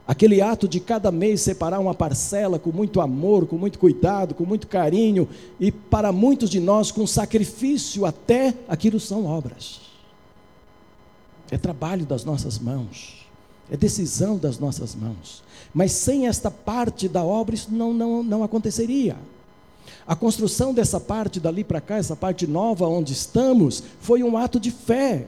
Aquele 0.08 0.40
ato 0.40 0.68
de 0.68 0.78
cada 0.78 1.10
mês 1.10 1.40
separar 1.40 1.80
uma 1.80 1.92
parcela 1.92 2.58
com 2.58 2.70
muito 2.70 3.00
amor, 3.00 3.46
com 3.46 3.58
muito 3.58 3.78
cuidado, 3.78 4.34
com 4.34 4.46
muito 4.46 4.68
carinho, 4.68 5.28
e 5.58 5.72
para 5.72 6.12
muitos 6.12 6.48
de 6.48 6.60
nós 6.60 6.92
com 6.92 7.06
sacrifício 7.06 8.06
até, 8.06 8.54
aquilo 8.68 9.00
são 9.00 9.26
obras. 9.26 9.80
É 11.50 11.58
trabalho 11.58 12.06
das 12.06 12.24
nossas 12.24 12.58
mãos, 12.58 13.25
é 13.70 13.76
decisão 13.76 14.36
das 14.36 14.58
nossas 14.58 14.94
mãos. 14.94 15.42
Mas 15.74 15.92
sem 15.92 16.26
esta 16.26 16.50
parte 16.50 17.08
da 17.08 17.24
obra, 17.24 17.54
isso 17.54 17.68
não, 17.70 17.92
não, 17.92 18.22
não 18.22 18.42
aconteceria. 18.42 19.16
A 20.06 20.14
construção 20.14 20.72
dessa 20.72 21.00
parte 21.00 21.40
dali 21.40 21.64
para 21.64 21.80
cá, 21.80 21.96
essa 21.96 22.14
parte 22.14 22.46
nova 22.46 22.86
onde 22.86 23.12
estamos, 23.12 23.82
foi 24.00 24.22
um 24.22 24.36
ato 24.36 24.60
de 24.60 24.70
fé 24.70 25.26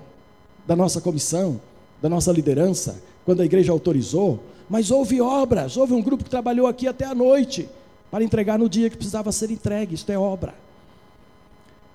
da 0.67 0.77
nossa 0.77 1.01
comissão, 1.01 1.61
da 2.01 2.09
nossa 2.09 2.31
liderança, 2.31 3.03
quando 3.25 3.41
a 3.41 3.45
igreja 3.45 3.73
autorizou, 3.73 4.41
mas 4.71 4.91
houve 4.91 5.21
obras, 5.21 5.77
houve 5.77 5.95
um 5.95 6.03
grupo 6.03 6.25
que 6.25 6.31
trabalhou 6.31 6.67
aqui 6.67 6.87
até 6.87 7.05
a 7.05 7.15
noite 7.15 7.69
para 8.11 8.23
entregar 8.23 8.59
no 8.59 8.69
dia 8.69 8.89
que 8.89 8.97
precisava 8.97 9.33
ser 9.33 9.51
entregue. 9.51 9.95
Isto 9.95 10.11
é 10.11 10.19
obra. 10.19 10.55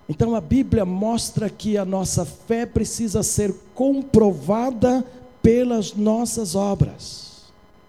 Então 0.08 0.36
a 0.36 0.42
Bíblia 0.42 0.86
mostra 0.86 1.50
que 1.50 1.78
a 1.78 1.86
nossa 1.86 2.26
fé 2.26 2.66
precisa 2.66 3.24
ser 3.24 3.54
comprovada 3.74 5.06
pelas 5.44 5.94
nossas 5.94 6.56
obras. 6.56 7.44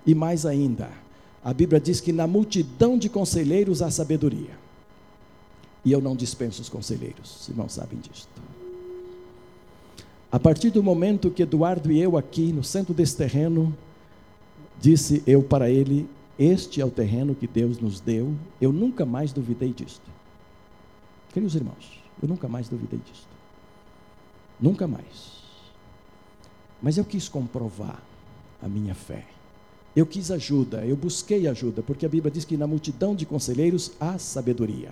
E 0.06 0.14
mais 0.14 0.44
ainda, 0.44 0.90
a 1.42 1.54
Bíblia 1.54 1.80
diz 1.80 1.98
que 1.98 2.12
na 2.12 2.26
multidão 2.26 2.98
de 2.98 3.08
conselheiros 3.08 3.80
há 3.80 3.90
sabedoria. 3.90 4.62
E 5.82 5.92
eu 5.92 6.02
não 6.02 6.14
dispenso 6.14 6.60
os 6.60 6.68
conselheiros, 6.68 7.40
os 7.40 7.48
irmãos 7.48 7.72
sabem 7.72 7.98
disto. 7.98 8.28
A 10.30 10.38
partir 10.38 10.68
do 10.68 10.82
momento 10.82 11.30
que 11.30 11.42
Eduardo 11.42 11.90
e 11.90 11.98
eu 11.98 12.18
aqui 12.18 12.52
no 12.52 12.62
centro 12.62 12.92
desse 12.92 13.16
terreno 13.16 13.74
Disse 14.80 15.22
eu 15.26 15.42
para 15.42 15.70
ele: 15.70 16.08
Este 16.38 16.80
é 16.80 16.84
o 16.84 16.90
terreno 16.90 17.34
que 17.34 17.46
Deus 17.46 17.78
nos 17.78 18.00
deu. 18.00 18.34
Eu 18.60 18.72
nunca 18.72 19.04
mais 19.04 19.32
duvidei 19.32 19.72
disto. 19.72 20.10
Queridos 21.32 21.54
irmãos, 21.54 22.02
eu 22.22 22.28
nunca 22.28 22.48
mais 22.48 22.68
duvidei 22.68 23.00
disto. 23.10 23.26
Nunca 24.60 24.86
mais. 24.86 25.43
Mas 26.82 26.98
eu 26.98 27.04
quis 27.04 27.28
comprovar 27.28 28.02
a 28.62 28.68
minha 28.68 28.94
fé. 28.94 29.24
Eu 29.96 30.04
quis 30.04 30.30
ajuda, 30.30 30.84
eu 30.84 30.96
busquei 30.96 31.46
ajuda, 31.46 31.82
porque 31.82 32.04
a 32.04 32.08
Bíblia 32.08 32.30
diz 32.30 32.44
que 32.44 32.56
na 32.56 32.66
multidão 32.66 33.14
de 33.14 33.24
conselheiros 33.24 33.92
há 34.00 34.18
sabedoria. 34.18 34.90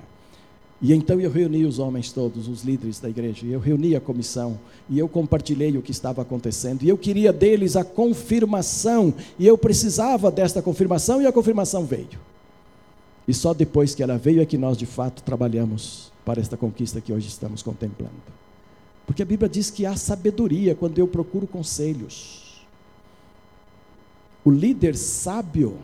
E 0.81 0.93
então 0.93 1.21
eu 1.21 1.31
reuni 1.31 1.65
os 1.65 1.79
homens 1.79 2.11
todos, 2.11 2.49
os 2.49 2.65
líderes 2.65 2.99
da 2.99 3.09
igreja, 3.09 3.47
eu 3.47 3.61
reuni 3.61 3.95
a 3.95 4.01
comissão 4.01 4.59
e 4.91 4.99
eu 4.99 5.09
compartilhei 5.09 5.77
o 5.77 5.83
que 5.83 5.93
estava 5.93 6.23
acontecendo. 6.23 6.83
E 6.83 6.89
eu 6.89 6.99
queria 6.99 7.33
deles 7.33 7.77
a 7.77 7.85
confirmação, 7.85 9.15
e 9.39 9.47
eu 9.47 9.57
precisava 9.57 10.31
desta 10.31 10.61
confirmação, 10.61 11.23
e 11.23 11.27
a 11.27 11.33
confirmação 11.33 11.85
veio. 11.85 12.19
E 13.27 13.33
só 13.33 13.55
depois 13.55 13.95
que 13.95 14.03
ela 14.03 14.19
veio 14.19 14.43
é 14.43 14.47
que 14.47 14.59
nós 14.59 14.77
de 14.77 14.87
fato 14.87 15.23
trabalhamos 15.23 16.13
para 16.25 16.41
esta 16.41 16.57
conquista 16.57 17.01
que 17.01 17.13
hoje 17.13 17.29
estamos 17.29 17.63
contemplando. 17.63 18.42
Porque 19.07 19.23
a 19.23 19.27
Bíblia 19.27 19.49
diz 19.49 19.71
que 19.71 19.85
há 19.85 19.97
sabedoria 19.97 20.75
quando 20.75 20.99
eu 20.99 21.09
procuro 21.09 21.47
conselhos. 21.47 22.65
O 24.45 24.51
líder 24.51 24.97
sábio 24.97 25.79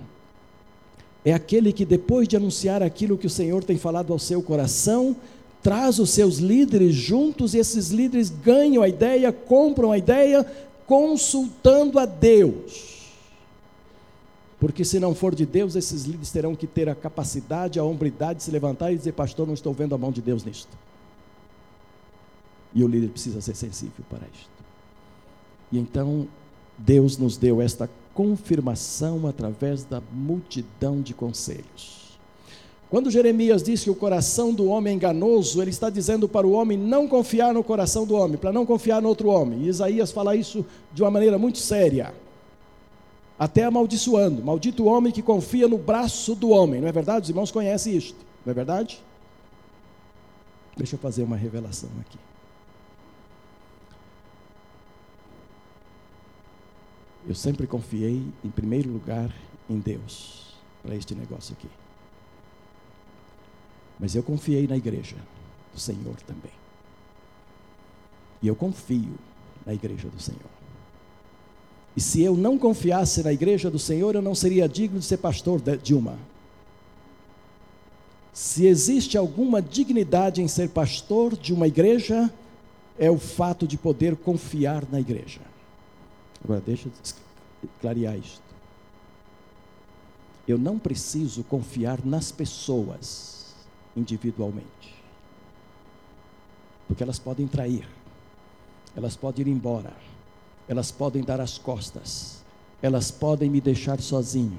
é 1.24 1.32
aquele 1.32 1.72
que, 1.72 1.84
depois 1.84 2.26
de 2.26 2.36
anunciar 2.36 2.82
aquilo 2.82 3.18
que 3.18 3.26
o 3.26 3.30
Senhor 3.30 3.62
tem 3.62 3.76
falado 3.76 4.12
ao 4.12 4.18
seu 4.18 4.42
coração, 4.42 5.14
traz 5.62 5.98
os 5.98 6.10
seus 6.10 6.38
líderes 6.38 6.94
juntos 6.94 7.54
e 7.54 7.58
esses 7.58 7.90
líderes 7.90 8.30
ganham 8.30 8.82
a 8.82 8.88
ideia, 8.88 9.32
compram 9.32 9.92
a 9.92 9.98
ideia, 9.98 10.46
consultando 10.86 11.98
a 11.98 12.06
Deus. 12.06 12.96
Porque 14.58 14.84
se 14.84 14.98
não 14.98 15.14
for 15.14 15.34
de 15.34 15.46
Deus, 15.46 15.76
esses 15.76 16.04
líderes 16.04 16.32
terão 16.32 16.56
que 16.56 16.66
ter 16.66 16.88
a 16.88 16.94
capacidade, 16.94 17.78
a 17.78 17.84
hombridade 17.84 18.38
de 18.38 18.44
se 18.44 18.50
levantar 18.50 18.92
e 18.92 18.96
dizer: 18.96 19.12
Pastor, 19.12 19.46
não 19.46 19.54
estou 19.54 19.72
vendo 19.72 19.94
a 19.94 19.98
mão 19.98 20.10
de 20.10 20.20
Deus 20.20 20.44
nisto. 20.44 20.76
E 22.74 22.84
o 22.84 22.88
líder 22.88 23.08
precisa 23.08 23.40
ser 23.40 23.54
sensível 23.54 24.04
para 24.08 24.26
isto. 24.32 24.50
E 25.72 25.78
então, 25.78 26.26
Deus 26.76 27.16
nos 27.16 27.36
deu 27.36 27.60
esta 27.60 27.88
confirmação 28.14 29.26
através 29.26 29.84
da 29.84 30.02
multidão 30.12 31.00
de 31.00 31.14
conselhos. 31.14 31.98
Quando 32.90 33.10
Jeremias 33.10 33.62
diz 33.62 33.84
que 33.84 33.90
o 33.90 33.94
coração 33.94 34.52
do 34.52 34.66
homem 34.66 34.92
é 34.92 34.96
enganoso, 34.96 35.60
ele 35.60 35.70
está 35.70 35.90
dizendo 35.90 36.26
para 36.26 36.46
o 36.46 36.52
homem 36.52 36.78
não 36.78 37.06
confiar 37.06 37.52
no 37.52 37.62
coração 37.62 38.06
do 38.06 38.14
homem, 38.14 38.38
para 38.38 38.52
não 38.52 38.64
confiar 38.64 39.02
no 39.02 39.08
outro 39.08 39.28
homem. 39.28 39.60
E 39.62 39.68
Isaías 39.68 40.10
fala 40.10 40.34
isso 40.34 40.64
de 40.92 41.02
uma 41.02 41.10
maneira 41.10 41.38
muito 41.38 41.58
séria, 41.58 42.14
até 43.38 43.64
amaldiçoando: 43.64 44.42
Maldito 44.42 44.84
o 44.84 44.86
homem 44.86 45.12
que 45.12 45.20
confia 45.20 45.68
no 45.68 45.76
braço 45.76 46.34
do 46.34 46.48
homem. 46.48 46.80
Não 46.80 46.88
é 46.88 46.92
verdade? 46.92 47.24
Os 47.24 47.28
irmãos 47.28 47.50
conhecem 47.50 47.94
isto, 47.94 48.18
não 48.44 48.52
é 48.52 48.54
verdade? 48.54 49.02
Deixa 50.74 50.96
eu 50.96 50.98
fazer 50.98 51.24
uma 51.24 51.36
revelação 51.36 51.90
aqui. 52.00 52.18
Eu 57.28 57.34
sempre 57.34 57.66
confiei, 57.66 58.22
em 58.42 58.48
primeiro 58.48 58.90
lugar, 58.90 59.30
em 59.68 59.78
Deus, 59.78 60.54
para 60.82 60.96
este 60.96 61.14
negócio 61.14 61.52
aqui. 61.52 61.68
Mas 64.00 64.14
eu 64.14 64.22
confiei 64.22 64.66
na 64.66 64.78
igreja 64.78 65.16
do 65.74 65.78
Senhor 65.78 66.16
também. 66.26 66.52
E 68.40 68.48
eu 68.48 68.56
confio 68.56 69.12
na 69.66 69.74
igreja 69.74 70.08
do 70.08 70.18
Senhor. 70.18 70.40
E 71.94 72.00
se 72.00 72.22
eu 72.22 72.34
não 72.34 72.58
confiasse 72.58 73.22
na 73.22 73.32
igreja 73.32 73.70
do 73.70 73.78
Senhor, 73.78 74.14
eu 74.14 74.22
não 74.22 74.34
seria 74.34 74.66
digno 74.66 74.98
de 74.98 75.04
ser 75.04 75.18
pastor 75.18 75.60
de 75.60 75.94
uma. 75.94 76.16
Se 78.32 78.64
existe 78.64 79.18
alguma 79.18 79.60
dignidade 79.60 80.40
em 80.40 80.48
ser 80.48 80.70
pastor 80.70 81.36
de 81.36 81.52
uma 81.52 81.68
igreja, 81.68 82.32
é 82.98 83.10
o 83.10 83.18
fato 83.18 83.68
de 83.68 83.76
poder 83.76 84.16
confiar 84.16 84.86
na 84.90 84.98
igreja. 84.98 85.40
Agora, 86.42 86.60
deixa 86.60 86.88
eu 86.88 87.68
clarear 87.80 88.16
isto. 88.16 88.42
Eu 90.46 90.56
não 90.56 90.78
preciso 90.78 91.44
confiar 91.44 92.04
nas 92.04 92.32
pessoas 92.32 93.54
individualmente. 93.96 94.94
Porque 96.86 97.02
elas 97.02 97.18
podem 97.18 97.46
trair, 97.46 97.86
elas 98.96 99.14
podem 99.14 99.46
ir 99.46 99.50
embora, 99.50 99.92
elas 100.66 100.90
podem 100.90 101.22
dar 101.22 101.40
as 101.40 101.58
costas, 101.58 102.42
elas 102.80 103.10
podem 103.10 103.50
me 103.50 103.60
deixar 103.60 104.00
sozinho, 104.00 104.58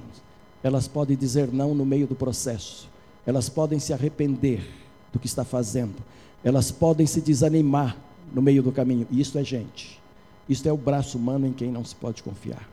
elas 0.62 0.86
podem 0.86 1.16
dizer 1.16 1.52
não 1.52 1.74
no 1.74 1.84
meio 1.84 2.06
do 2.06 2.14
processo, 2.14 2.88
elas 3.26 3.48
podem 3.48 3.80
se 3.80 3.92
arrepender 3.92 4.64
do 5.12 5.18
que 5.18 5.26
está 5.26 5.44
fazendo, 5.44 5.96
elas 6.44 6.70
podem 6.70 7.06
se 7.06 7.20
desanimar 7.20 7.96
no 8.32 8.40
meio 8.40 8.62
do 8.62 8.70
caminho, 8.70 9.08
e 9.10 9.20
isso 9.20 9.36
é 9.36 9.42
gente, 9.42 10.00
isso 10.50 10.68
é 10.68 10.72
o 10.72 10.76
braço 10.76 11.16
humano 11.16 11.46
em 11.46 11.52
quem 11.52 11.70
não 11.70 11.84
se 11.84 11.94
pode 11.94 12.22
confiar. 12.22 12.68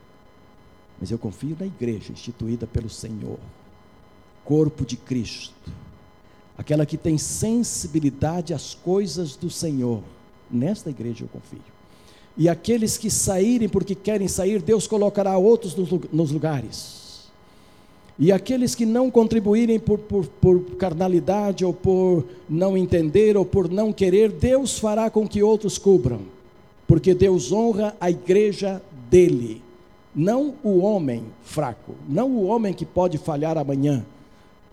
Mas 1.00 1.12
eu 1.12 1.18
confio 1.18 1.56
na 1.58 1.66
igreja 1.66 2.12
instituída 2.12 2.68
pelo 2.68 2.90
Senhor, 2.90 3.40
corpo 4.44 4.86
de 4.86 4.98
Cristo 4.98 5.72
aquela 6.58 6.86
que 6.86 6.98
tem 6.98 7.18
sensibilidade 7.18 8.54
às 8.54 8.74
coisas 8.74 9.36
do 9.36 9.50
Senhor. 9.50 10.02
Nesta 10.50 10.90
igreja 10.90 11.24
eu 11.24 11.28
confio. 11.28 11.62
E 12.36 12.50
aqueles 12.50 12.98
que 12.98 13.10
saírem 13.10 13.70
porque 13.70 13.94
querem 13.94 14.28
sair, 14.28 14.62
Deus 14.62 14.88
colocará 14.88 15.38
outros 15.38 15.76
nos 16.12 16.32
lugares. 16.32 17.28
E 18.20 18.32
aqueles 18.32 18.74
que 18.74 18.86
não 18.86 19.12
contribuírem 19.12 19.80
por, 19.80 20.00
por, 20.00 20.26
por, 20.26 20.62
carnalidade, 20.78 21.64
ou 21.64 21.74
por 21.74 22.26
não 22.50 22.76
entender, 22.76 23.38
ou 23.38 23.46
por 23.46 23.70
não 23.70 23.94
querer, 23.94 24.32
Deus 24.32 24.80
fará 24.80 25.10
com 25.10 25.28
que 25.28 25.44
outros 25.44 25.78
cubram, 25.78 26.22
porque 26.88 27.14
Deus 27.14 27.52
honra 27.52 27.96
a 28.00 28.10
igreja 28.10 28.82
dele, 29.10 29.62
não 30.16 30.56
o 30.64 30.80
homem 30.80 31.26
fraco, 31.44 31.96
não 32.08 32.32
o 32.32 32.46
homem 32.46 32.74
que 32.74 32.86
pode 32.86 33.18
falhar 33.18 33.58
amanhã, 33.58 34.06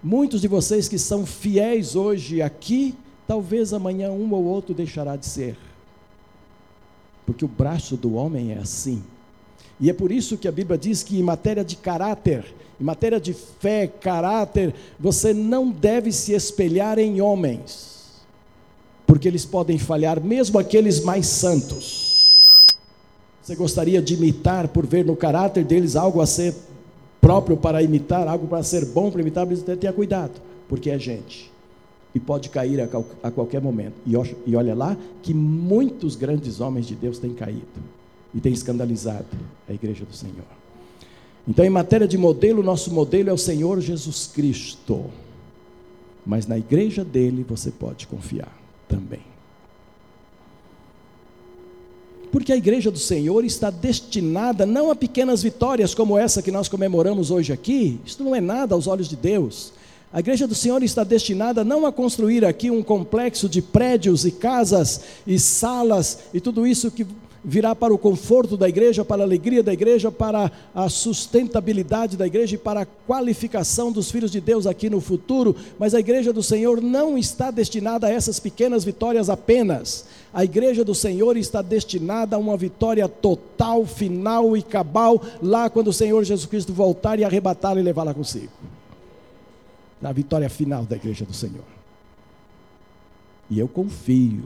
Muitos 0.06 0.42
de 0.42 0.48
vocês 0.48 0.86
que 0.86 0.98
são 0.98 1.24
fiéis 1.24 1.96
hoje 1.96 2.42
aqui, 2.42 2.94
talvez 3.26 3.72
amanhã 3.72 4.10
um 4.10 4.30
ou 4.34 4.44
outro 4.44 4.74
deixará 4.74 5.16
de 5.16 5.24
ser. 5.24 5.56
Porque 7.24 7.42
o 7.42 7.48
braço 7.48 7.96
do 7.96 8.12
homem 8.12 8.52
é 8.52 8.58
assim. 8.58 9.02
E 9.80 9.88
é 9.88 9.94
por 9.94 10.12
isso 10.12 10.36
que 10.36 10.46
a 10.46 10.52
Bíblia 10.52 10.76
diz 10.76 11.02
que 11.02 11.18
em 11.18 11.22
matéria 11.22 11.64
de 11.64 11.74
caráter, 11.76 12.44
em 12.78 12.84
matéria 12.84 13.18
de 13.18 13.32
fé, 13.32 13.86
caráter, 13.86 14.74
você 15.00 15.32
não 15.32 15.70
deve 15.70 16.12
se 16.12 16.34
espelhar 16.34 16.98
em 16.98 17.22
homens, 17.22 18.22
porque 19.06 19.26
eles 19.26 19.46
podem 19.46 19.78
falhar, 19.78 20.20
mesmo 20.20 20.58
aqueles 20.58 21.00
mais 21.00 21.24
santos. 21.28 22.03
Você 23.44 23.54
gostaria 23.54 24.00
de 24.00 24.14
imitar 24.14 24.68
por 24.68 24.86
ver 24.86 25.04
no 25.04 25.14
caráter 25.14 25.66
deles 25.66 25.96
algo 25.96 26.22
a 26.22 26.26
ser 26.26 26.54
próprio 27.20 27.58
para 27.58 27.82
imitar, 27.82 28.26
algo 28.26 28.46
para 28.46 28.62
ser 28.62 28.86
bom 28.86 29.10
para 29.10 29.20
imitar, 29.20 29.46
precisa 29.46 29.76
ter 29.76 29.92
cuidado, 29.92 30.32
porque 30.66 30.88
é 30.88 30.98
gente. 30.98 31.52
E 32.14 32.20
pode 32.20 32.48
cair 32.48 32.80
a, 32.80 32.88
a 33.22 33.30
qualquer 33.30 33.60
momento. 33.60 33.92
E, 34.06 34.14
e 34.46 34.56
olha 34.56 34.74
lá 34.74 34.96
que 35.22 35.34
muitos 35.34 36.16
grandes 36.16 36.58
homens 36.58 36.86
de 36.86 36.94
Deus 36.94 37.18
têm 37.18 37.34
caído 37.34 37.66
e 38.34 38.40
têm 38.40 38.52
escandalizado 38.52 39.26
a 39.68 39.74
igreja 39.74 40.06
do 40.06 40.16
Senhor. 40.16 40.46
Então, 41.46 41.62
em 41.66 41.70
matéria 41.70 42.08
de 42.08 42.16
modelo, 42.16 42.62
nosso 42.62 42.90
modelo 42.94 43.28
é 43.28 43.32
o 43.32 43.38
Senhor 43.38 43.78
Jesus 43.78 44.30
Cristo. 44.32 45.04
Mas 46.24 46.46
na 46.46 46.56
igreja 46.56 47.04
dele 47.04 47.44
você 47.46 47.70
pode 47.70 48.06
confiar 48.06 48.56
também. 48.88 49.33
Porque 52.34 52.52
a 52.52 52.56
igreja 52.56 52.90
do 52.90 52.98
Senhor 52.98 53.44
está 53.44 53.70
destinada 53.70 54.66
não 54.66 54.90
a 54.90 54.96
pequenas 54.96 55.40
vitórias 55.40 55.94
como 55.94 56.18
essa 56.18 56.42
que 56.42 56.50
nós 56.50 56.68
comemoramos 56.68 57.30
hoje 57.30 57.52
aqui, 57.52 58.00
isso 58.04 58.24
não 58.24 58.34
é 58.34 58.40
nada 58.40 58.74
aos 58.74 58.88
olhos 58.88 59.08
de 59.08 59.14
Deus. 59.14 59.72
A 60.12 60.18
igreja 60.18 60.44
do 60.44 60.54
Senhor 60.54 60.82
está 60.82 61.04
destinada 61.04 61.62
não 61.62 61.86
a 61.86 61.92
construir 61.92 62.44
aqui 62.44 62.72
um 62.72 62.82
complexo 62.82 63.48
de 63.48 63.62
prédios 63.62 64.24
e 64.24 64.32
casas 64.32 65.00
e 65.24 65.38
salas 65.38 66.24
e 66.34 66.40
tudo 66.40 66.66
isso 66.66 66.90
que 66.90 67.06
virá 67.44 67.74
para 67.74 67.92
o 67.92 67.98
conforto 67.98 68.56
da 68.56 68.68
igreja, 68.68 69.04
para 69.04 69.22
a 69.22 69.26
alegria 69.26 69.62
da 69.62 69.72
igreja, 69.72 70.10
para 70.10 70.50
a 70.74 70.88
sustentabilidade 70.88 72.16
da 72.16 72.26
igreja 72.26 72.54
e 72.54 72.58
para 72.58 72.80
a 72.80 72.86
qualificação 72.86 73.92
dos 73.92 74.10
filhos 74.10 74.30
de 74.30 74.40
Deus 74.40 74.66
aqui 74.66 74.88
no 74.88 75.00
futuro, 75.00 75.54
mas 75.78 75.94
a 75.94 76.00
igreja 76.00 76.32
do 76.32 76.42
Senhor 76.42 76.80
não 76.80 77.18
está 77.18 77.50
destinada 77.50 78.06
a 78.06 78.10
essas 78.10 78.40
pequenas 78.40 78.82
vitórias 78.82 79.28
apenas. 79.28 80.06
A 80.32 80.42
igreja 80.42 80.82
do 80.82 80.94
Senhor 80.94 81.36
está 81.36 81.60
destinada 81.60 82.36
a 82.36 82.38
uma 82.38 82.56
vitória 82.56 83.06
total, 83.08 83.84
final 83.84 84.56
e 84.56 84.62
cabal, 84.62 85.22
lá 85.42 85.68
quando 85.68 85.88
o 85.88 85.92
Senhor 85.92 86.24
Jesus 86.24 86.46
Cristo 86.46 86.72
voltar 86.72 87.18
e 87.18 87.24
arrebatá-la 87.24 87.78
e 87.78 87.82
levá-la 87.82 88.14
consigo. 88.14 88.52
Na 90.00 90.12
vitória 90.12 90.48
final 90.48 90.84
da 90.84 90.96
igreja 90.96 91.24
do 91.24 91.34
Senhor. 91.34 91.64
E 93.50 93.58
eu 93.58 93.68
confio 93.68 94.44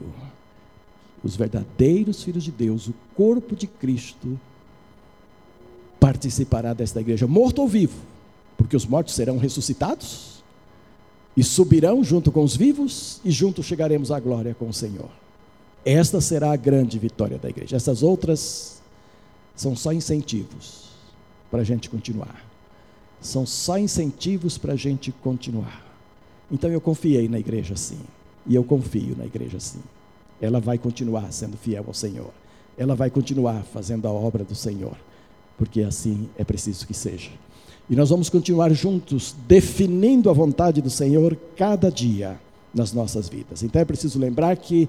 os 1.23 1.35
verdadeiros 1.35 2.23
filhos 2.23 2.43
de 2.43 2.51
Deus, 2.51 2.87
o 2.87 2.93
corpo 3.15 3.55
de 3.55 3.67
Cristo, 3.67 4.39
participará 5.99 6.73
desta 6.73 7.01
igreja, 7.01 7.27
morto 7.27 7.61
ou 7.61 7.67
vivo, 7.67 7.99
porque 8.57 8.75
os 8.75 8.85
mortos 8.85 9.15
serão 9.15 9.37
ressuscitados 9.37 10.41
e 11.35 11.43
subirão 11.43 12.03
junto 12.03 12.31
com 12.31 12.41
os 12.41 12.55
vivos 12.55 13.19
e 13.23 13.31
juntos 13.31 13.65
chegaremos 13.65 14.11
à 14.11 14.19
glória 14.19 14.55
com 14.55 14.69
o 14.69 14.73
Senhor. 14.73 15.09
Esta 15.85 16.21
será 16.21 16.51
a 16.51 16.57
grande 16.57 16.97
vitória 16.99 17.37
da 17.37 17.49
igreja. 17.49 17.75
Essas 17.75 18.03
outras 18.03 18.81
são 19.55 19.75
só 19.75 19.93
incentivos 19.93 20.89
para 21.49 21.61
a 21.61 21.63
gente 21.63 21.89
continuar. 21.89 22.45
São 23.21 23.45
só 23.45 23.77
incentivos 23.77 24.57
para 24.57 24.73
a 24.73 24.75
gente 24.75 25.11
continuar. 25.11 25.85
Então 26.51 26.69
eu 26.69 26.81
confiei 26.81 27.27
na 27.27 27.39
igreja 27.39 27.75
sim. 27.75 27.99
E 28.45 28.55
eu 28.55 28.63
confio 28.63 29.15
na 29.17 29.25
igreja 29.25 29.59
sim 29.59 29.79
ela 30.41 30.59
vai 30.59 30.77
continuar 30.77 31.31
sendo 31.31 31.57
fiel 31.57 31.85
ao 31.87 31.93
Senhor. 31.93 32.31
Ela 32.77 32.95
vai 32.95 33.09
continuar 33.09 33.63
fazendo 33.63 34.07
a 34.07 34.11
obra 34.11 34.43
do 34.43 34.55
Senhor, 34.55 34.95
porque 35.57 35.81
assim 35.81 36.29
é 36.37 36.43
preciso 36.43 36.87
que 36.87 36.93
seja. 36.93 37.31
E 37.89 37.95
nós 37.95 38.09
vamos 38.09 38.29
continuar 38.29 38.71
juntos 38.71 39.35
definindo 39.47 40.29
a 40.29 40.33
vontade 40.33 40.81
do 40.81 40.89
Senhor 40.89 41.37
cada 41.57 41.91
dia 41.91 42.39
nas 42.73 42.93
nossas 42.93 43.27
vidas. 43.27 43.63
Então 43.63 43.81
é 43.81 43.85
preciso 43.85 44.19
lembrar 44.19 44.55
que 44.55 44.87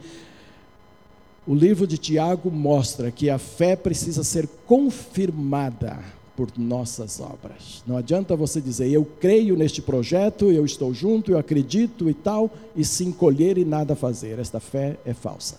o 1.47 1.55
livro 1.55 1.87
de 1.87 1.97
Tiago 1.97 2.51
mostra 2.51 3.11
que 3.11 3.31
a 3.31 3.39
fé 3.39 3.75
precisa 3.75 4.23
ser 4.23 4.47
confirmada 4.67 5.99
por 6.41 6.49
nossas 6.57 7.21
obras. 7.21 7.85
Não 7.87 7.99
adianta 7.99 8.35
você 8.35 8.63
dizer, 8.63 8.91
eu 8.91 9.05
creio 9.05 9.55
neste 9.55 9.83
projeto, 9.83 10.51
eu 10.51 10.65
estou 10.65 10.95
junto, 10.95 11.31
eu 11.31 11.39
acredito 11.39 12.09
e 12.09 12.15
tal, 12.15 12.51
e 12.75 12.83
se 12.83 13.05
encolher 13.05 13.59
e 13.59 13.65
nada 13.67 13.95
fazer. 13.95 14.39
Esta 14.39 14.59
fé 14.59 14.97
é 15.05 15.13
falsa, 15.13 15.59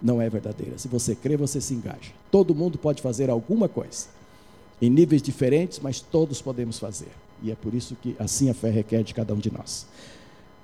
não 0.00 0.22
é 0.22 0.30
verdadeira. 0.30 0.78
Se 0.78 0.88
você 0.88 1.14
crê, 1.14 1.36
você 1.36 1.60
se 1.60 1.74
engaja. 1.74 2.10
Todo 2.30 2.54
mundo 2.54 2.78
pode 2.78 3.02
fazer 3.02 3.28
alguma 3.28 3.68
coisa, 3.68 4.06
em 4.80 4.88
níveis 4.88 5.20
diferentes, 5.20 5.78
mas 5.78 6.00
todos 6.00 6.40
podemos 6.40 6.78
fazer. 6.78 7.12
E 7.42 7.50
é 7.50 7.54
por 7.54 7.74
isso 7.74 7.94
que 8.00 8.16
assim 8.18 8.48
a 8.48 8.54
fé 8.54 8.70
requer 8.70 9.02
de 9.02 9.12
cada 9.12 9.34
um 9.34 9.38
de 9.38 9.52
nós. 9.52 9.86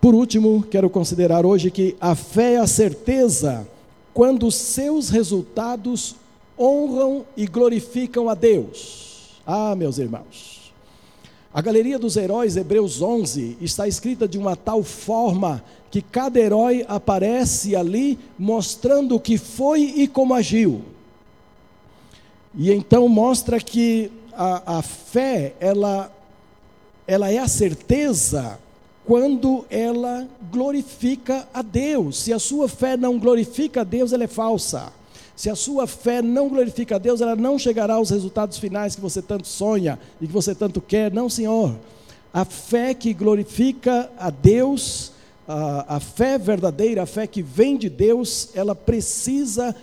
Por 0.01 0.15
último, 0.15 0.63
quero 0.71 0.89
considerar 0.89 1.45
hoje 1.45 1.71
que 1.71 1.95
a 2.01 2.15
fé 2.15 2.55
é 2.55 2.61
a 2.61 2.67
certeza 2.67 3.69
quando 4.15 4.51
seus 4.51 5.11
resultados 5.11 6.17
honram 6.59 7.27
e 7.37 7.47
glorificam 7.47 8.31
a 8.31 8.35
Deus. 8.35 9.10
Ah, 9.47 9.75
meus 9.75 9.99
irmãos, 9.99 10.73
a 11.53 11.61
galeria 11.61 11.99
dos 11.99 12.17
heróis, 12.17 12.57
Hebreus 12.57 13.03
11, 13.03 13.57
está 13.61 13.89
escrita 13.89 14.29
de 14.29 14.39
uma 14.39 14.55
tal 14.55 14.85
forma 14.85 15.65
que 15.91 16.01
cada 16.01 16.39
herói 16.39 16.85
aparece 16.89 17.75
ali 17.75 18.19
mostrando 18.39 19.17
o 19.17 19.21
que 19.21 19.37
foi 19.37 19.83
e 19.83 20.07
como 20.07 20.35
agiu. 20.35 20.83
E 22.55 22.71
então 22.73 23.09
mostra 23.09 23.59
que 23.59 24.13
a, 24.33 24.79
a 24.79 24.83
fé, 24.83 25.55
ela, 25.59 26.13
ela 27.07 27.33
é 27.33 27.39
a 27.39 27.49
certeza 27.49 28.59
quando 29.05 29.65
ela 29.69 30.29
glorifica 30.53 31.49
a 31.53 31.63
Deus. 31.63 32.19
Se 32.19 32.33
a 32.33 32.39
sua 32.39 32.69
fé 32.69 32.97
não 32.97 33.19
glorifica 33.19 33.81
a 33.81 33.85
Deus, 33.85 34.13
ela 34.13 34.23
é 34.23 34.29
falsa. 34.29 34.93
Se 35.41 35.49
a 35.49 35.57
sua 35.57 35.87
fé 35.87 36.21
não 36.21 36.51
glorifica 36.51 36.97
a 36.97 36.99
Deus, 36.99 37.23
ela 37.23 37.35
não 37.35 37.59
chegará 37.59 37.95
aos 37.95 38.11
resultados 38.11 38.59
finais 38.59 38.95
que 38.95 39.01
você 39.01 39.23
tanto 39.23 39.49
sonha 39.49 39.99
e 40.21 40.27
que 40.27 40.33
você 40.35 40.55
tanto 40.55 40.83
quer. 40.83 41.11
Não, 41.11 41.31
Senhor. 41.31 41.75
A 42.31 42.45
fé 42.45 42.93
que 42.93 43.15
glorifica 43.15 44.13
a 44.19 44.29
Deus, 44.29 45.13
a, 45.49 45.97
a 45.97 45.99
fé 45.99 46.37
verdadeira, 46.37 47.05
a 47.05 47.07
fé 47.07 47.27
que 47.27 47.41
vem 47.41 47.79
de 47.79 47.89
Deus, 47.89 48.51
ela 48.55 48.75
precisa 48.75 49.75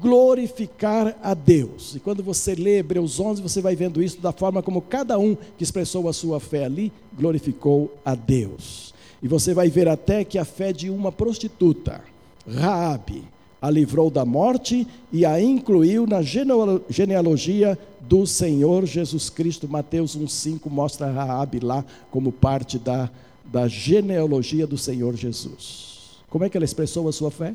glorificar 0.00 1.14
a 1.22 1.34
Deus. 1.34 1.94
E 1.94 2.00
quando 2.00 2.22
você 2.22 2.54
lê 2.54 2.78
Hebreus 2.78 3.20
11, 3.20 3.42
você 3.42 3.60
vai 3.60 3.76
vendo 3.76 4.02
isso 4.02 4.18
da 4.18 4.32
forma 4.32 4.62
como 4.62 4.80
cada 4.80 5.18
um 5.18 5.34
que 5.58 5.62
expressou 5.62 6.08
a 6.08 6.14
sua 6.14 6.40
fé 6.40 6.64
ali 6.64 6.90
glorificou 7.14 7.92
a 8.02 8.14
Deus. 8.14 8.94
E 9.22 9.28
você 9.28 9.52
vai 9.52 9.68
ver 9.68 9.88
até 9.88 10.24
que 10.24 10.38
a 10.38 10.44
fé 10.46 10.72
de 10.72 10.88
uma 10.88 11.12
prostituta, 11.12 12.00
Raabe, 12.48 13.24
a 13.62 13.70
livrou 13.70 14.10
da 14.10 14.24
morte 14.24 14.84
e 15.12 15.24
a 15.24 15.40
incluiu 15.40 16.04
na 16.04 16.20
genealogia 16.20 17.78
do 18.00 18.26
Senhor 18.26 18.84
Jesus 18.84 19.30
Cristo. 19.30 19.68
Mateus 19.68 20.18
1,5 20.18 20.68
mostra 20.68 21.12
Raabe 21.12 21.60
lá 21.60 21.84
como 22.10 22.32
parte 22.32 22.76
da, 22.76 23.08
da 23.44 23.68
genealogia 23.68 24.66
do 24.66 24.76
Senhor 24.76 25.14
Jesus. 25.14 26.18
Como 26.28 26.42
é 26.42 26.50
que 26.50 26.56
ela 26.56 26.64
expressou 26.64 27.06
a 27.08 27.12
sua 27.12 27.30
fé? 27.30 27.54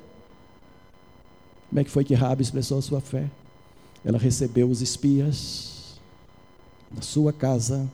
Como 1.69 1.81
é 1.81 1.83
que 1.83 1.91
foi 1.91 2.05
que 2.05 2.13
Rabi 2.13 2.41
expressou 2.41 2.77
a 2.77 2.81
sua 2.81 3.01
fé? 3.01 3.29
Ela 4.05 4.17
recebeu 4.17 4.69
os 4.69 4.81
espias 4.81 5.99
na 6.89 7.01
sua 7.01 7.33
casa, 7.33 7.85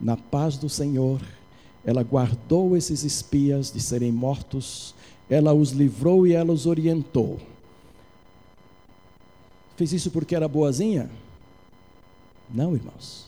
na 0.00 0.16
paz 0.16 0.56
do 0.56 0.68
Senhor. 0.68 1.20
Ela 1.84 2.04
guardou 2.04 2.76
esses 2.76 3.02
espias 3.02 3.72
de 3.72 3.80
serem 3.80 4.12
mortos. 4.12 4.94
Ela 5.28 5.52
os 5.52 5.70
livrou 5.70 6.24
e 6.26 6.32
ela 6.32 6.52
os 6.52 6.66
orientou. 6.66 7.40
Fez 9.76 9.92
isso 9.92 10.10
porque 10.10 10.34
era 10.34 10.48
boazinha? 10.48 11.10
Não, 12.52 12.74
irmãos. 12.74 13.26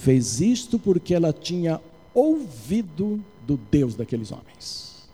Fez 0.00 0.40
isto 0.40 0.78
porque 0.78 1.14
ela 1.14 1.32
tinha 1.32 1.80
ouvido 2.14 3.22
do 3.46 3.56
Deus 3.56 3.94
daqueles 3.94 4.30
homens. 4.30 5.08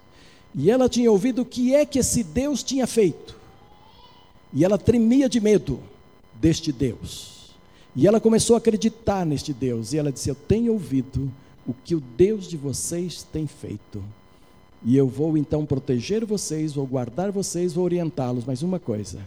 E 0.54 0.70
ela 0.70 0.88
tinha 0.88 1.10
ouvido 1.10 1.42
o 1.42 1.46
que 1.46 1.74
é 1.74 1.84
que 1.84 1.98
esse 1.98 2.22
Deus 2.22 2.62
tinha 2.62 2.87
feito. 2.87 3.37
E 4.52 4.64
ela 4.64 4.78
tremia 4.78 5.28
de 5.28 5.40
medo 5.40 5.80
deste 6.34 6.70
Deus. 6.70 7.54
E 7.96 8.06
ela 8.06 8.20
começou 8.20 8.54
a 8.54 8.58
acreditar 8.58 9.24
neste 9.24 9.52
Deus. 9.52 9.92
E 9.92 9.98
ela 9.98 10.12
disse: 10.12 10.28
Eu 10.28 10.34
tenho 10.34 10.72
ouvido 10.72 11.30
o 11.66 11.72
que 11.72 11.94
o 11.94 12.00
Deus 12.00 12.48
de 12.48 12.56
vocês 12.56 13.22
tem 13.22 13.46
feito. 13.46 14.02
E 14.84 14.96
eu 14.96 15.08
vou 15.08 15.37
então 15.37 15.64
proteger 15.64 16.24
vocês, 16.24 16.72
vou 16.72 16.87
guardar 16.87 17.32
vocês, 17.32 17.72
vou 17.72 17.84
orientá-los. 17.84 18.44
Mas 18.44 18.62
uma 18.62 18.78
coisa: 18.78 19.20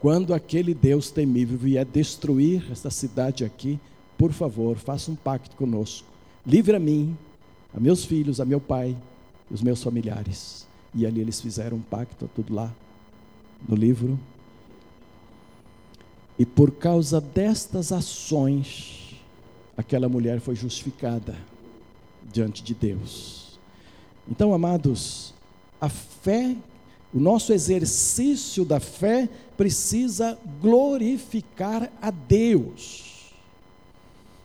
quando 0.00 0.32
aquele 0.32 0.74
Deus 0.74 1.10
temível 1.10 1.58
vier 1.58 1.84
destruir 1.84 2.64
esta 2.70 2.90
cidade 2.90 3.44
aqui, 3.44 3.78
por 4.16 4.32
favor, 4.32 4.76
faça 4.76 5.10
um 5.10 5.16
pacto 5.16 5.56
conosco. 5.56 6.06
Livre 6.46 6.76
a 6.76 6.80
mim, 6.80 7.16
a 7.74 7.80
meus 7.80 8.04
filhos, 8.04 8.40
a 8.40 8.44
meu 8.44 8.60
pai 8.60 8.96
e 9.50 9.54
os 9.54 9.62
meus 9.62 9.82
familiares. 9.82 10.66
E 10.94 11.06
ali 11.06 11.20
eles 11.20 11.40
fizeram 11.40 11.76
um 11.76 11.82
pacto, 11.82 12.30
tudo 12.34 12.54
lá 12.54 12.74
no 13.68 13.74
livro 13.74 14.18
e 16.38 16.46
por 16.46 16.70
causa 16.70 17.20
destas 17.20 17.90
ações, 17.90 19.16
aquela 19.76 20.08
mulher 20.08 20.38
foi 20.38 20.54
justificada 20.54 21.36
diante 22.32 22.62
de 22.62 22.74
Deus. 22.74 23.58
Então, 24.30 24.54
amados, 24.54 25.34
a 25.80 25.88
fé, 25.88 26.56
o 27.12 27.18
nosso 27.18 27.52
exercício 27.52 28.64
da 28.64 28.80
fé 28.80 29.28
precisa 29.56 30.38
glorificar 30.60 31.90
a 32.00 32.10
Deus. 32.10 33.32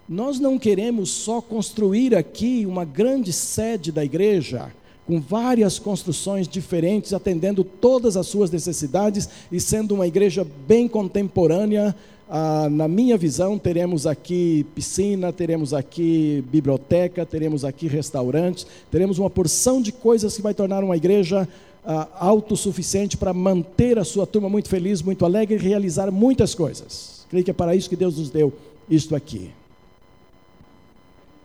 Nós 0.07 0.39
não 0.39 0.59
queremos 0.59 1.09
só 1.09 1.41
construir 1.41 2.15
aqui 2.15 2.65
uma 2.65 2.85
grande 2.85 3.31
sede 3.31 3.91
da 3.91 4.03
igreja, 4.03 4.71
com 5.05 5.19
várias 5.19 5.77
construções 5.79 6.47
diferentes, 6.47 7.13
atendendo 7.13 7.63
todas 7.63 8.15
as 8.15 8.27
suas 8.27 8.49
necessidades 8.49 9.29
e 9.51 9.59
sendo 9.59 9.95
uma 9.95 10.07
igreja 10.07 10.45
bem 10.67 10.87
contemporânea. 10.87 11.95
Ah, 12.29 12.69
na 12.69 12.87
minha 12.87 13.17
visão, 13.17 13.59
teremos 13.59 14.07
aqui 14.07 14.65
piscina, 14.73 15.31
teremos 15.33 15.73
aqui 15.73 16.43
biblioteca, 16.49 17.25
teremos 17.25 17.65
aqui 17.65 17.87
restaurantes, 17.87 18.65
teremos 18.89 19.19
uma 19.19 19.29
porção 19.29 19.81
de 19.81 19.91
coisas 19.91 20.35
que 20.35 20.41
vai 20.41 20.53
tornar 20.53 20.83
uma 20.83 20.95
igreja 20.95 21.47
ah, 21.85 22.07
autossuficiente 22.19 23.17
para 23.17 23.33
manter 23.33 23.99
a 23.99 24.03
sua 24.03 24.25
turma 24.25 24.49
muito 24.49 24.69
feliz, 24.69 25.01
muito 25.01 25.25
alegre 25.25 25.55
e 25.55 25.59
realizar 25.59 26.11
muitas 26.11 26.55
coisas. 26.55 27.25
Creio 27.29 27.43
que 27.43 27.51
é 27.51 27.53
para 27.53 27.75
isso 27.75 27.89
que 27.89 27.95
Deus 27.95 28.17
nos 28.17 28.29
deu 28.29 28.53
isto 28.89 29.15
aqui. 29.15 29.51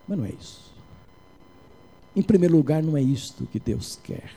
Mas 0.06 0.18
não 0.18 0.24
é 0.24 0.30
isso. 0.30 0.68
Em 2.14 2.22
primeiro 2.22 2.56
lugar, 2.56 2.82
não 2.82 2.96
é 2.96 3.02
isto 3.02 3.46
que 3.52 3.60
Deus 3.60 3.98
quer. 4.02 4.30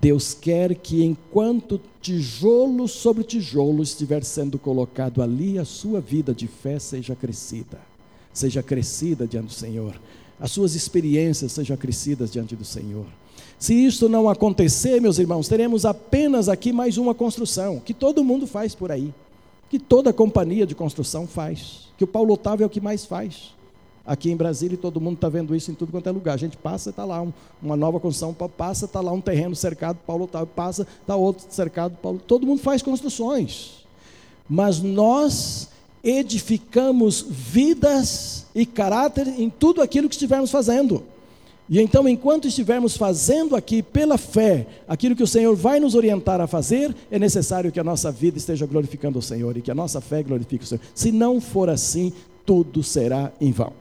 Deus 0.00 0.34
quer 0.34 0.74
que 0.74 1.04
enquanto 1.04 1.80
tijolo 2.00 2.88
sobre 2.88 3.22
tijolo 3.22 3.82
estiver 3.82 4.24
sendo 4.24 4.58
colocado 4.58 5.22
ali, 5.22 5.58
a 5.58 5.64
sua 5.64 6.00
vida 6.00 6.34
de 6.34 6.48
fé 6.48 6.78
seja 6.78 7.14
crescida, 7.14 7.78
seja 8.32 8.62
crescida 8.62 9.28
diante 9.28 9.46
do 9.46 9.52
Senhor, 9.52 10.00
as 10.40 10.50
suas 10.50 10.74
experiências 10.74 11.52
sejam 11.52 11.76
crescidas 11.76 12.32
diante 12.32 12.56
do 12.56 12.64
Senhor. 12.64 13.06
Se 13.62 13.74
isso 13.74 14.08
não 14.08 14.28
acontecer, 14.28 15.00
meus 15.00 15.20
irmãos, 15.20 15.46
teremos 15.46 15.86
apenas 15.86 16.48
aqui 16.48 16.72
mais 16.72 16.98
uma 16.98 17.14
construção, 17.14 17.78
que 17.78 17.94
todo 17.94 18.24
mundo 18.24 18.44
faz 18.44 18.74
por 18.74 18.90
aí, 18.90 19.14
que 19.70 19.78
toda 19.78 20.12
companhia 20.12 20.66
de 20.66 20.74
construção 20.74 21.28
faz, 21.28 21.82
que 21.96 22.02
o 22.02 22.06
Paulo 22.08 22.34
Otávio 22.34 22.64
é 22.64 22.66
o 22.66 22.68
que 22.68 22.80
mais 22.80 23.04
faz 23.04 23.54
aqui 24.04 24.32
em 24.32 24.36
Brasília 24.36 24.74
e 24.74 24.76
todo 24.76 25.00
mundo 25.00 25.14
está 25.14 25.28
vendo 25.28 25.54
isso 25.54 25.70
em 25.70 25.74
tudo 25.74 25.92
quanto 25.92 26.08
é 26.08 26.10
lugar. 26.10 26.34
A 26.34 26.38
gente 26.38 26.56
passa, 26.56 26.90
está 26.90 27.04
lá 27.04 27.22
um, 27.22 27.32
uma 27.62 27.76
nova 27.76 28.00
construção, 28.00 28.34
passa, 28.34 28.86
está 28.86 29.00
lá 29.00 29.12
um 29.12 29.20
terreno 29.20 29.54
cercado, 29.54 29.96
Paulo 30.04 30.24
Otávio 30.24 30.48
passa, 30.48 30.84
está 31.00 31.14
outro 31.14 31.46
cercado, 31.48 31.96
Paulo. 32.02 32.20
Todo 32.26 32.44
mundo 32.44 32.60
faz 32.60 32.82
construções. 32.82 33.84
Mas 34.50 34.82
nós 34.82 35.68
edificamos 36.02 37.24
vidas 37.30 38.44
e 38.56 38.66
caráter 38.66 39.28
em 39.28 39.48
tudo 39.48 39.80
aquilo 39.80 40.08
que 40.08 40.16
estivermos 40.16 40.50
fazendo. 40.50 41.11
E 41.72 41.80
então, 41.80 42.06
enquanto 42.06 42.46
estivermos 42.46 42.98
fazendo 42.98 43.56
aqui 43.56 43.82
pela 43.82 44.18
fé 44.18 44.66
aquilo 44.86 45.16
que 45.16 45.22
o 45.22 45.26
Senhor 45.26 45.56
vai 45.56 45.80
nos 45.80 45.94
orientar 45.94 46.38
a 46.38 46.46
fazer, 46.46 46.94
é 47.10 47.18
necessário 47.18 47.72
que 47.72 47.80
a 47.80 47.84
nossa 47.84 48.12
vida 48.12 48.36
esteja 48.36 48.66
glorificando 48.66 49.18
o 49.18 49.22
Senhor 49.22 49.56
e 49.56 49.62
que 49.62 49.70
a 49.70 49.74
nossa 49.74 49.98
fé 49.98 50.22
glorifique 50.22 50.64
o 50.64 50.66
Senhor. 50.66 50.82
Se 50.94 51.10
não 51.10 51.40
for 51.40 51.70
assim, 51.70 52.12
tudo 52.44 52.82
será 52.82 53.32
em 53.40 53.52
vão. 53.52 53.72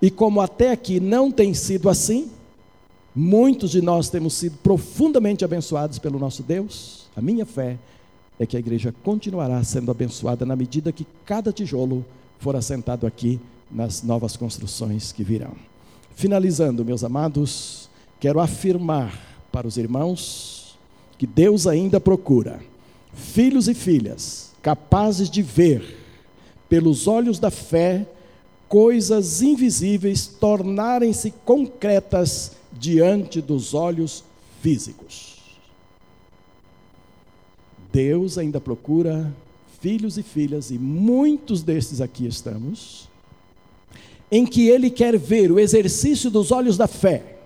E 0.00 0.10
como 0.10 0.40
até 0.40 0.70
aqui 0.70 1.00
não 1.00 1.30
tem 1.30 1.52
sido 1.52 1.90
assim, 1.90 2.30
muitos 3.14 3.72
de 3.72 3.82
nós 3.82 4.08
temos 4.08 4.32
sido 4.32 4.56
profundamente 4.62 5.44
abençoados 5.44 5.98
pelo 5.98 6.18
nosso 6.18 6.42
Deus. 6.42 7.08
A 7.14 7.20
minha 7.20 7.44
fé 7.44 7.76
é 8.40 8.46
que 8.46 8.56
a 8.56 8.60
igreja 8.60 8.94
continuará 9.04 9.62
sendo 9.64 9.90
abençoada 9.90 10.46
na 10.46 10.56
medida 10.56 10.90
que 10.90 11.06
cada 11.26 11.52
tijolo 11.52 12.06
for 12.38 12.56
assentado 12.56 13.06
aqui 13.06 13.38
nas 13.70 14.02
novas 14.02 14.34
construções 14.34 15.12
que 15.12 15.22
virão. 15.22 15.71
Finalizando, 16.14 16.84
meus 16.84 17.02
amados, 17.02 17.88
quero 18.20 18.40
afirmar 18.40 19.18
para 19.50 19.66
os 19.66 19.76
irmãos 19.76 20.78
que 21.18 21.26
Deus 21.26 21.66
ainda 21.66 22.00
procura 22.00 22.60
filhos 23.14 23.68
e 23.68 23.74
filhas 23.74 24.52
capazes 24.62 25.28
de 25.28 25.42
ver 25.42 25.98
pelos 26.68 27.06
olhos 27.06 27.38
da 27.38 27.50
fé 27.50 28.06
coisas 28.68 29.42
invisíveis 29.42 30.26
tornarem-se 30.26 31.30
concretas 31.44 32.52
diante 32.72 33.42
dos 33.42 33.74
olhos 33.74 34.24
físicos. 34.62 35.36
Deus 37.92 38.38
ainda 38.38 38.58
procura 38.58 39.30
filhos 39.80 40.16
e 40.16 40.22
filhas, 40.22 40.70
e 40.70 40.78
muitos 40.78 41.62
desses 41.62 42.00
aqui 42.00 42.26
estamos, 42.26 43.08
em 44.32 44.46
que 44.46 44.66
Ele 44.66 44.88
quer 44.88 45.18
ver 45.18 45.52
o 45.52 45.60
exercício 45.60 46.30
dos 46.30 46.50
olhos 46.50 46.78
da 46.78 46.86
fé, 46.86 47.36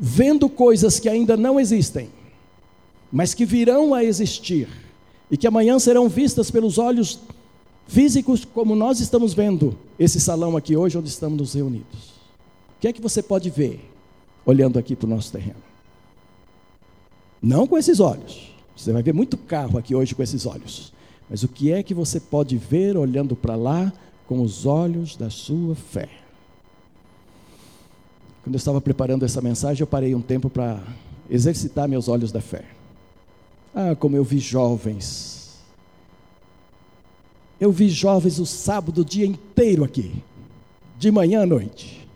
vendo 0.00 0.48
coisas 0.48 0.98
que 0.98 1.10
ainda 1.10 1.36
não 1.36 1.60
existem, 1.60 2.08
mas 3.12 3.34
que 3.34 3.44
virão 3.44 3.92
a 3.92 4.02
existir, 4.02 4.66
e 5.30 5.36
que 5.36 5.46
amanhã 5.46 5.78
serão 5.78 6.08
vistas 6.08 6.50
pelos 6.50 6.78
olhos 6.78 7.20
físicos, 7.86 8.46
como 8.46 8.74
nós 8.74 8.98
estamos 8.98 9.34
vendo 9.34 9.76
esse 9.98 10.18
salão 10.18 10.56
aqui 10.56 10.74
hoje, 10.74 10.96
onde 10.96 11.10
estamos 11.10 11.52
reunidos. 11.52 12.14
O 12.76 12.80
que 12.80 12.88
é 12.88 12.92
que 12.92 13.02
você 13.02 13.22
pode 13.22 13.50
ver 13.50 13.78
olhando 14.46 14.78
aqui 14.78 14.96
para 14.96 15.06
o 15.06 15.10
nosso 15.10 15.30
terreno? 15.30 15.62
Não 17.42 17.66
com 17.66 17.76
esses 17.76 18.00
olhos. 18.00 18.54
Você 18.74 18.90
vai 18.90 19.02
ver 19.02 19.12
muito 19.12 19.36
carro 19.36 19.78
aqui 19.78 19.94
hoje 19.94 20.14
com 20.14 20.22
esses 20.22 20.46
olhos. 20.46 20.94
Mas 21.28 21.42
o 21.42 21.48
que 21.48 21.72
é 21.72 21.82
que 21.82 21.92
você 21.92 22.18
pode 22.18 22.56
ver 22.56 22.96
olhando 22.96 23.36
para 23.36 23.54
lá 23.54 23.92
com 24.26 24.40
os 24.40 24.66
olhos 24.66 25.16
da 25.16 25.30
sua 25.30 25.74
fé? 25.74 26.08
Quando 28.42 28.54
eu 28.54 28.58
estava 28.58 28.80
preparando 28.80 29.24
essa 29.24 29.40
mensagem, 29.40 29.80
eu 29.80 29.86
parei 29.86 30.14
um 30.14 30.20
tempo 30.20 30.50
para 30.50 30.78
exercitar 31.30 31.88
meus 31.88 32.08
olhos 32.08 32.30
da 32.30 32.42
fé. 32.42 32.64
Ah, 33.74 33.96
como 33.96 34.16
eu 34.16 34.22
vi 34.22 34.38
jovens. 34.38 35.58
Eu 37.58 37.72
vi 37.72 37.88
jovens 37.88 38.38
o 38.38 38.44
sábado 38.44 39.00
o 39.00 39.04
dia 39.04 39.24
inteiro 39.24 39.82
aqui, 39.82 40.12
de 40.98 41.10
manhã 41.10 41.42
à 41.42 41.46
noite, 41.46 42.06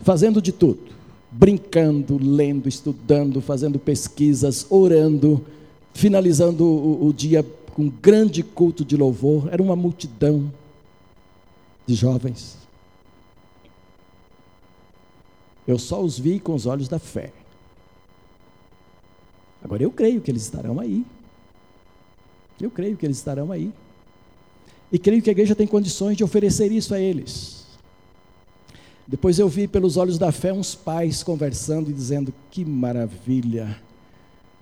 fazendo 0.00 0.40
de 0.40 0.52
tudo, 0.52 0.92
brincando, 1.30 2.18
lendo, 2.22 2.68
estudando, 2.68 3.40
fazendo 3.40 3.78
pesquisas, 3.78 4.66
orando, 4.70 5.44
finalizando 5.92 6.64
o, 6.64 7.08
o 7.08 7.12
dia 7.12 7.44
com 7.74 7.82
um 7.82 7.90
grande 7.90 8.42
culto 8.42 8.84
de 8.84 8.96
louvor. 8.96 9.48
Era 9.50 9.62
uma 9.62 9.74
multidão 9.74 10.52
de 11.86 11.94
jovens. 11.94 12.56
Eu 15.66 15.78
só 15.78 16.02
os 16.02 16.18
vi 16.18 16.38
com 16.38 16.54
os 16.54 16.66
olhos 16.66 16.88
da 16.88 16.98
fé. 16.98 17.32
Agora 19.62 19.82
eu 19.82 19.90
creio 19.90 20.20
que 20.20 20.30
eles 20.30 20.42
estarão 20.42 20.78
aí. 20.78 21.04
Eu 22.60 22.70
creio 22.70 22.96
que 22.96 23.06
eles 23.06 23.16
estarão 23.16 23.50
aí. 23.50 23.72
E 24.92 24.98
creio 24.98 25.22
que 25.22 25.30
a 25.30 25.32
igreja 25.32 25.54
tem 25.54 25.66
condições 25.66 26.16
de 26.16 26.22
oferecer 26.22 26.70
isso 26.70 26.94
a 26.94 27.00
eles. 27.00 27.64
Depois 29.06 29.38
eu 29.38 29.48
vi 29.48 29.66
pelos 29.66 29.96
olhos 29.96 30.18
da 30.18 30.30
fé 30.32 30.52
uns 30.52 30.74
pais 30.74 31.22
conversando 31.22 31.90
e 31.90 31.94
dizendo: 31.94 32.32
que 32.50 32.64
maravilha, 32.64 33.80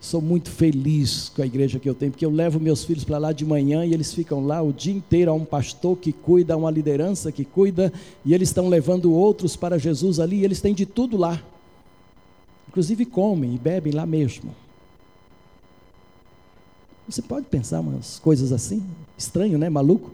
sou 0.02 0.20
muito 0.20 0.50
feliz 0.50 1.28
com 1.28 1.42
a 1.42 1.46
igreja 1.46 1.78
que 1.78 1.88
eu 1.88 1.94
tenho, 1.94 2.10
porque 2.10 2.26
eu 2.26 2.30
levo 2.30 2.58
meus 2.58 2.82
filhos 2.82 3.04
para 3.04 3.18
lá 3.18 3.32
de 3.32 3.44
manhã 3.44 3.86
e 3.86 3.94
eles 3.94 4.12
ficam 4.12 4.44
lá 4.44 4.60
o 4.60 4.72
dia 4.72 4.92
inteiro. 4.92 5.30
Há 5.30 5.34
um 5.34 5.44
pastor 5.44 5.96
que 5.96 6.12
cuida, 6.12 6.54
há 6.54 6.56
uma 6.56 6.72
liderança 6.72 7.30
que 7.30 7.44
cuida, 7.44 7.92
e 8.24 8.34
eles 8.34 8.48
estão 8.48 8.68
levando 8.68 9.12
outros 9.12 9.54
para 9.54 9.78
Jesus 9.78 10.18
ali, 10.18 10.40
e 10.40 10.44
eles 10.44 10.60
têm 10.60 10.74
de 10.74 10.84
tudo 10.84 11.16
lá. 11.16 11.40
Inclusive 12.68 13.06
comem 13.06 13.54
e 13.54 13.58
bebem 13.58 13.92
lá 13.92 14.04
mesmo. 14.04 14.52
Você 17.08 17.22
pode 17.22 17.46
pensar 17.46 17.78
umas 17.78 18.18
coisas 18.18 18.50
assim, 18.50 18.82
estranho, 19.16 19.56
né? 19.56 19.70
Maluco. 19.70 20.10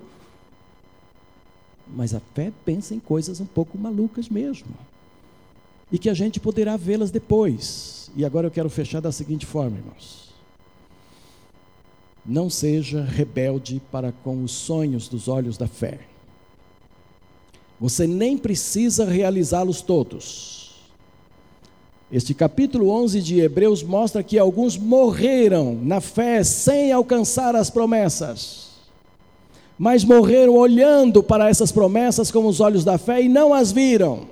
Mas 1.97 2.15
a 2.15 2.21
fé 2.35 2.53
pensa 2.63 2.95
em 2.95 3.01
coisas 3.01 3.41
um 3.41 3.47
pouco 3.47 3.79
malucas 3.79 4.29
mesmo. 4.29 4.69
E 5.91 5.99
que 5.99 6.11
a 6.11 6.15
gente 6.15 6.39
poderá 6.39 6.77
vê-las 6.77 7.11
depois 7.11 7.99
e 8.17 8.25
agora 8.25 8.47
eu 8.47 8.51
quero 8.51 8.71
fechar 8.71 9.01
da 9.01 9.13
seguinte 9.13 9.47
forma, 9.47 9.77
irmãos. 9.77 10.29
Não 12.25 12.51
seja 12.51 13.03
rebelde 13.03 13.81
para 13.91 14.13
com 14.13 14.43
os 14.43 14.53
sonhos 14.53 15.09
dos 15.09 15.29
olhos 15.29 15.57
da 15.57 15.67
fé. 15.67 16.01
Você 17.81 18.07
nem 18.07 18.37
precisa 18.37 19.05
realizá-los 19.05 19.81
todos. 19.81 20.59
Este 22.11 22.35
capítulo 22.35 22.91
11 22.91 23.23
de 23.23 23.41
Hebreus 23.41 23.83
mostra 23.83 24.23
que 24.23 24.39
alguns 24.39 24.77
morreram 24.77 25.79
na 25.83 26.01
fé 26.01 26.43
sem 26.43 26.91
alcançar 26.91 27.55
as 27.55 27.71
promessas. 27.71 28.69
Mas 29.79 30.03
morreram 30.03 30.55
olhando 30.55 31.23
para 31.23 31.49
essas 31.49 31.71
promessas 31.71 32.31
com 32.31 32.47
os 32.47 32.61
olhos 32.61 32.85
da 32.85 32.99
fé 32.99 33.23
e 33.23 33.29
não 33.29 33.55
as 33.55 33.71
viram. 33.71 34.27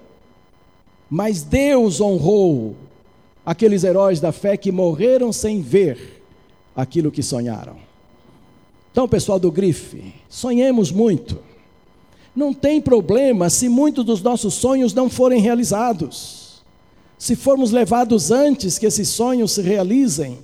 Mas 1.09 1.43
Deus 1.43 2.01
honrou 2.01 2.75
aqueles 3.45 3.85
heróis 3.85 4.21
da 4.21 4.33
fé 4.33 4.57
que 4.57 4.73
morreram 4.73 5.33
sem 5.33 5.63
ver 5.63 6.23
aquilo 6.75 7.13
que 7.13 7.23
sonharam. 7.23 7.77
Então, 8.91 9.09
pessoal 9.09 9.39
do 9.39 9.53
Grife, 9.53 10.15
sonhemos 10.29 10.91
muito. 10.91 11.39
Não 12.35 12.53
tem 12.53 12.81
problema 12.81 13.49
se 13.49 13.69
muitos 13.69 14.05
dos 14.05 14.23
nossos 14.23 14.55
sonhos 14.55 14.93
não 14.93 15.09
forem 15.09 15.41
realizados. 15.41 16.63
Se 17.19 17.37
formos 17.37 17.71
levados 17.71 18.31
antes 18.31 18.79
que 18.79 18.87
esses 18.87 19.09
sonhos 19.09 19.53
se 19.53 19.63
realizem. 19.63 20.39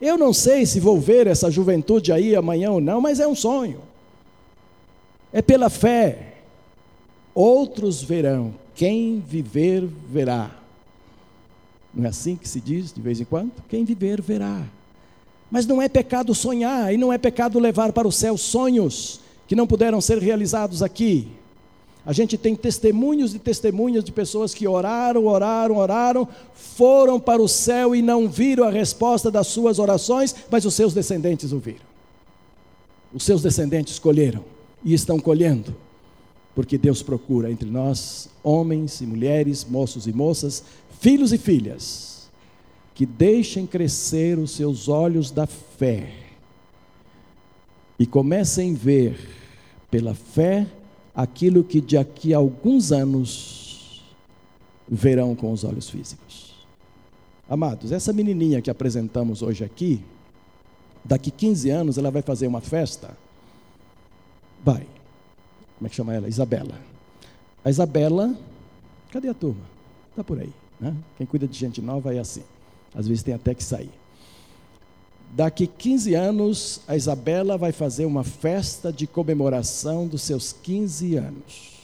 Eu 0.00 0.18
não 0.18 0.32
sei 0.32 0.66
se 0.66 0.80
vou 0.80 0.98
ver 1.00 1.26
essa 1.26 1.50
juventude 1.50 2.12
aí 2.12 2.34
amanhã 2.34 2.70
ou 2.70 2.80
não, 2.80 3.00
mas 3.00 3.20
é 3.20 3.26
um 3.26 3.34
sonho. 3.34 3.80
É 5.32 5.40
pela 5.40 5.70
fé. 5.70 6.34
Outros 7.34 8.02
verão, 8.02 8.54
quem 8.76 9.20
viver, 9.26 9.88
verá. 10.08 10.50
Não 11.92 12.04
é 12.04 12.08
assim 12.08 12.36
que 12.36 12.48
se 12.48 12.60
diz 12.60 12.92
de 12.92 13.00
vez 13.00 13.20
em 13.20 13.24
quando? 13.24 13.50
Quem 13.68 13.84
viver, 13.84 14.20
verá. 14.20 14.62
Mas 15.50 15.66
não 15.66 15.80
é 15.80 15.88
pecado 15.88 16.34
sonhar, 16.34 16.92
e 16.92 16.98
não 16.98 17.12
é 17.12 17.16
pecado 17.16 17.58
levar 17.58 17.92
para 17.92 18.06
o 18.06 18.12
céu 18.12 18.36
sonhos 18.36 19.20
que 19.48 19.56
não 19.56 19.66
puderam 19.66 20.00
ser 20.00 20.18
realizados 20.18 20.82
aqui. 20.82 21.26
A 22.04 22.12
gente 22.12 22.36
tem 22.36 22.54
testemunhos 22.54 23.34
e 23.34 23.38
testemunhas 23.38 24.04
de 24.04 24.12
pessoas 24.12 24.54
que 24.54 24.68
oraram, 24.68 25.26
oraram, 25.26 25.76
oraram, 25.76 26.28
foram 26.54 27.18
para 27.18 27.42
o 27.42 27.48
céu 27.48 27.96
e 27.96 28.02
não 28.02 28.28
viram 28.28 28.64
a 28.64 28.70
resposta 28.70 29.30
das 29.30 29.46
suas 29.48 29.78
orações, 29.78 30.34
mas 30.50 30.64
os 30.64 30.74
seus 30.74 30.92
descendentes 30.92 31.52
ouviram. 31.52 31.86
Os 33.12 33.24
seus 33.24 33.42
descendentes 33.42 33.98
colheram 33.98 34.44
e 34.84 34.92
estão 34.92 35.18
colhendo, 35.18 35.74
porque 36.56 36.78
Deus 36.78 37.02
procura 37.02 37.52
entre 37.52 37.68
nós 37.68 38.30
homens 38.42 39.02
e 39.02 39.06
mulheres, 39.06 39.62
moços 39.62 40.06
e 40.06 40.12
moças, 40.12 40.64
filhos 40.98 41.30
e 41.30 41.36
filhas, 41.36 42.30
que 42.94 43.04
deixem 43.04 43.66
crescer 43.66 44.38
os 44.38 44.52
seus 44.52 44.88
olhos 44.88 45.30
da 45.30 45.46
fé 45.46 46.14
e 47.98 48.06
comecem 48.06 48.74
a 48.74 48.78
ver 48.78 49.18
pela 49.90 50.14
fé 50.14 50.66
aquilo 51.14 51.62
que 51.62 51.78
daqui 51.78 52.32
a 52.32 52.38
alguns 52.38 52.90
anos 52.90 54.02
verão 54.88 55.34
com 55.34 55.52
os 55.52 55.62
olhos 55.62 55.90
físicos. 55.90 56.54
Amados, 57.46 57.92
essa 57.92 58.14
menininha 58.14 58.62
que 58.62 58.70
apresentamos 58.70 59.42
hoje 59.42 59.62
aqui, 59.62 60.00
daqui 61.04 61.30
15 61.30 61.68
anos 61.68 61.98
ela 61.98 62.10
vai 62.10 62.22
fazer 62.22 62.46
uma 62.46 62.62
festa. 62.62 63.14
Vai. 64.64 64.95
Como 65.76 65.86
é 65.86 65.88
que 65.88 65.96
chama 65.96 66.14
ela? 66.14 66.28
Isabela. 66.28 66.80
A 67.64 67.70
Isabela, 67.70 68.34
cadê 69.10 69.28
a 69.28 69.34
turma? 69.34 69.62
Está 70.10 70.24
por 70.24 70.38
aí. 70.38 70.52
Né? 70.80 70.94
Quem 71.16 71.26
cuida 71.26 71.46
de 71.46 71.58
gente 71.58 71.80
nova 71.80 72.14
é 72.14 72.18
assim. 72.18 72.42
Às 72.94 73.06
vezes 73.06 73.22
tem 73.22 73.34
até 73.34 73.54
que 73.54 73.62
sair. 73.62 73.90
Daqui 75.32 75.66
15 75.66 76.14
anos, 76.14 76.80
a 76.88 76.96
Isabela 76.96 77.58
vai 77.58 77.72
fazer 77.72 78.06
uma 78.06 78.24
festa 78.24 78.92
de 78.92 79.06
comemoração 79.06 80.06
dos 80.06 80.22
seus 80.22 80.52
15 80.52 81.16
anos. 81.16 81.76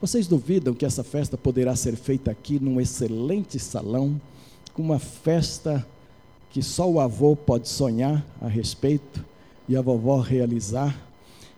Vocês 0.00 0.26
duvidam 0.26 0.74
que 0.74 0.86
essa 0.86 1.04
festa 1.04 1.36
poderá 1.36 1.76
ser 1.76 1.96
feita 1.96 2.30
aqui 2.30 2.58
num 2.58 2.80
excelente 2.80 3.58
salão, 3.58 4.20
com 4.72 4.82
uma 4.82 4.98
festa 4.98 5.86
que 6.50 6.62
só 6.62 6.88
o 6.88 7.00
avô 7.00 7.36
pode 7.36 7.68
sonhar 7.68 8.24
a 8.40 8.48
respeito 8.48 9.24
e 9.68 9.76
a 9.76 9.82
vovó 9.82 10.20
realizar? 10.20 10.96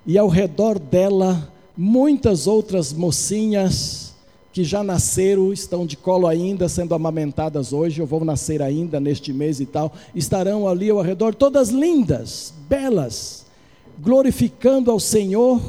E 0.07 0.19
ao 0.19 0.29
redor 0.29 0.79
dela, 0.79 1.53
muitas 1.77 2.47
outras 2.47 2.93
mocinhas 2.93 4.11
que 4.53 4.65
já 4.65 4.83
nasceram, 4.83 5.53
estão 5.53 5.87
de 5.87 5.97
colo 5.97 6.27
ainda, 6.27 6.69
sendo 6.69 6.95
amamentadas 6.95 7.73
hoje, 7.73 8.01
ou 8.01 8.07
vão 8.07 8.25
nascer 8.25 8.61
ainda 8.61 8.99
neste 8.99 9.33
mês 9.33 9.61
e 9.61 9.67
tal, 9.67 9.93
estarão 10.15 10.67
ali 10.67 10.91
ao 10.91 11.01
redor, 11.01 11.35
todas 11.35 11.69
lindas, 11.69 12.53
belas, 12.69 13.47
glorificando 13.99 14.91
ao 14.91 14.99
Senhor. 14.99 15.61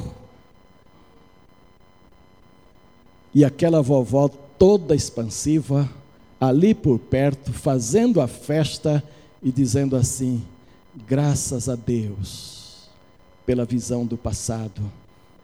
E 3.34 3.44
aquela 3.44 3.80
vovó 3.80 4.28
toda 4.58 4.94
expansiva, 4.94 5.88
ali 6.40 6.74
por 6.74 6.98
perto, 6.98 7.52
fazendo 7.52 8.20
a 8.20 8.26
festa 8.26 9.02
e 9.40 9.52
dizendo 9.52 9.94
assim: 9.94 10.42
graças 11.06 11.68
a 11.68 11.74
Deus 11.74 12.88
pela 13.44 13.64
visão 13.64 14.06
do 14.06 14.16
passado 14.16 14.82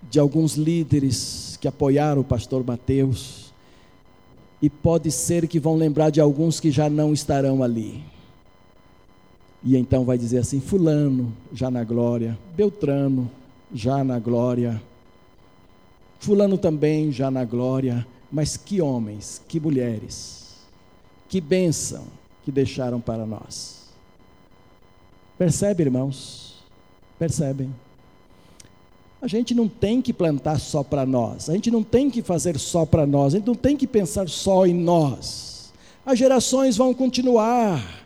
de 0.02 0.18
alguns 0.18 0.54
líderes 0.56 1.58
que 1.60 1.68
apoiaram 1.68 2.20
o 2.20 2.24
pastor 2.24 2.64
Mateus, 2.64 3.52
e 4.60 4.68
pode 4.68 5.10
ser 5.10 5.46
que 5.46 5.60
vão 5.60 5.76
lembrar 5.76 6.10
de 6.10 6.20
alguns 6.20 6.58
que 6.58 6.70
já 6.70 6.90
não 6.90 7.12
estarão 7.12 7.62
ali. 7.62 8.02
E 9.62 9.76
então 9.76 10.04
vai 10.04 10.18
dizer 10.18 10.38
assim: 10.38 10.60
Fulano, 10.60 11.32
já 11.52 11.70
na 11.70 11.84
glória, 11.84 12.38
Beltrano, 12.56 13.30
já 13.72 14.02
na 14.02 14.18
glória, 14.18 14.80
Fulano 16.18 16.58
também, 16.58 17.12
já 17.12 17.30
na 17.30 17.44
glória, 17.44 18.06
mas 18.30 18.56
que 18.56 18.80
homens, 18.80 19.40
que 19.46 19.60
mulheres, 19.60 20.56
que 21.28 21.40
bênção 21.40 22.04
que 22.44 22.50
deixaram 22.50 23.00
para 23.00 23.24
nós. 23.24 23.87
Percebe, 25.38 25.84
irmãos? 25.84 26.54
Percebem? 27.16 27.72
A 29.22 29.28
gente 29.28 29.54
não 29.54 29.68
tem 29.68 30.02
que 30.02 30.12
plantar 30.12 30.58
só 30.58 30.82
para 30.82 31.06
nós, 31.06 31.48
a 31.48 31.54
gente 31.54 31.70
não 31.70 31.82
tem 31.82 32.10
que 32.10 32.22
fazer 32.22 32.58
só 32.58 32.84
para 32.84 33.06
nós, 33.06 33.34
a 33.34 33.38
gente 33.38 33.46
não 33.46 33.54
tem 33.54 33.76
que 33.76 33.86
pensar 33.86 34.28
só 34.28 34.66
em 34.66 34.74
nós. 34.74 35.72
As 36.04 36.18
gerações 36.18 36.76
vão 36.76 36.92
continuar, 36.92 38.04